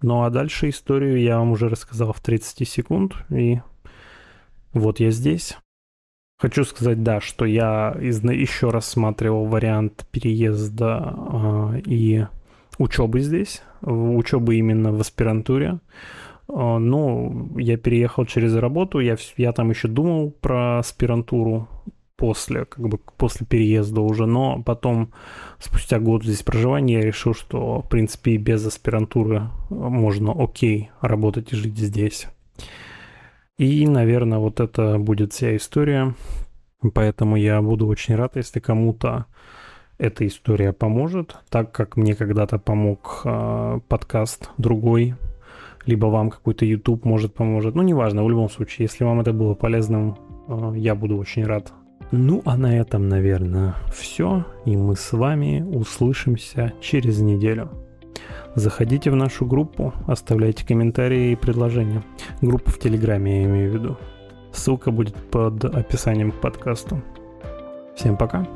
Ну 0.02 0.22
а 0.22 0.30
дальше 0.30 0.68
историю 0.68 1.20
я 1.20 1.38
вам 1.38 1.52
уже 1.52 1.68
рассказал 1.68 2.12
в 2.12 2.20
30 2.20 2.68
секунд, 2.68 3.14
и 3.30 3.60
вот 4.72 5.00
я 5.00 5.10
здесь. 5.10 5.56
Хочу 6.38 6.64
сказать, 6.64 7.02
да, 7.02 7.20
что 7.22 7.46
я 7.46 7.96
из, 7.98 8.22
еще 8.22 8.68
рассматривал 8.68 9.46
вариант 9.46 10.06
переезда 10.10 11.14
э, 11.16 11.80
и 11.86 12.26
учебы 12.78 13.20
здесь, 13.20 13.62
учебы 13.80 14.56
именно 14.56 14.92
в 14.92 15.00
аспирантуре. 15.00 15.78
Э, 16.48 16.76
ну, 16.76 17.56
я 17.56 17.78
переехал 17.78 18.26
через 18.26 18.54
работу, 18.54 19.00
я, 19.00 19.16
я 19.38 19.52
там 19.52 19.70
еще 19.70 19.88
думал 19.88 20.30
про 20.30 20.80
аспирантуру 20.80 21.68
после, 22.16 22.66
как 22.66 22.86
бы 22.86 22.98
после 23.16 23.46
переезда 23.46 24.02
уже, 24.02 24.26
но 24.26 24.62
потом, 24.62 25.12
спустя 25.58 26.00
год 26.00 26.22
здесь 26.22 26.42
проживания, 26.42 26.98
я 26.98 27.02
решил, 27.02 27.32
что, 27.32 27.80
в 27.80 27.88
принципе, 27.88 28.32
и 28.32 28.38
без 28.38 28.66
аспирантуры 28.66 29.48
можно 29.70 30.34
окей 30.36 30.90
работать 31.00 31.54
и 31.54 31.56
жить 31.56 31.78
здесь. 31.78 32.26
И, 33.58 33.86
наверное, 33.86 34.38
вот 34.38 34.60
это 34.60 34.98
будет 34.98 35.32
вся 35.32 35.56
история. 35.56 36.14
Поэтому 36.94 37.36
я 37.36 37.62
буду 37.62 37.86
очень 37.86 38.14
рад, 38.14 38.36
если 38.36 38.60
кому-то 38.60 39.26
эта 39.98 40.26
история 40.26 40.72
поможет, 40.72 41.36
так 41.48 41.72
как 41.72 41.96
мне 41.96 42.14
когда-то 42.14 42.58
помог 42.58 43.22
э, 43.24 43.80
подкаст 43.88 44.50
другой, 44.58 45.14
либо 45.86 46.06
вам 46.06 46.30
какой-то 46.30 46.66
YouTube 46.66 47.06
может 47.06 47.32
поможет. 47.32 47.74
Ну, 47.74 47.82
неважно, 47.82 48.22
в 48.22 48.28
любом 48.28 48.50
случае, 48.50 48.84
если 48.84 49.04
вам 49.04 49.20
это 49.20 49.32
было 49.32 49.54
полезным, 49.54 50.18
э, 50.48 50.72
я 50.76 50.94
буду 50.94 51.16
очень 51.16 51.46
рад. 51.46 51.72
Ну, 52.12 52.42
а 52.44 52.58
на 52.58 52.78
этом, 52.78 53.08
наверное, 53.08 53.74
все. 53.90 54.44
И 54.66 54.76
мы 54.76 54.96
с 54.96 55.12
вами 55.12 55.62
услышимся 55.62 56.74
через 56.80 57.20
неделю. 57.20 57.70
Заходите 58.54 59.10
в 59.10 59.16
нашу 59.16 59.46
группу, 59.46 59.92
оставляйте 60.06 60.66
комментарии 60.66 61.32
и 61.32 61.36
предложения. 61.36 62.02
Группу 62.40 62.70
в 62.70 62.78
Телеграме 62.78 63.42
я 63.42 63.44
имею 63.44 63.70
в 63.70 63.74
виду. 63.74 63.96
Ссылка 64.52 64.90
будет 64.90 65.14
под 65.30 65.64
описанием 65.64 66.32
к 66.32 66.40
подкасту. 66.40 67.02
Всем 67.94 68.16
пока. 68.16 68.46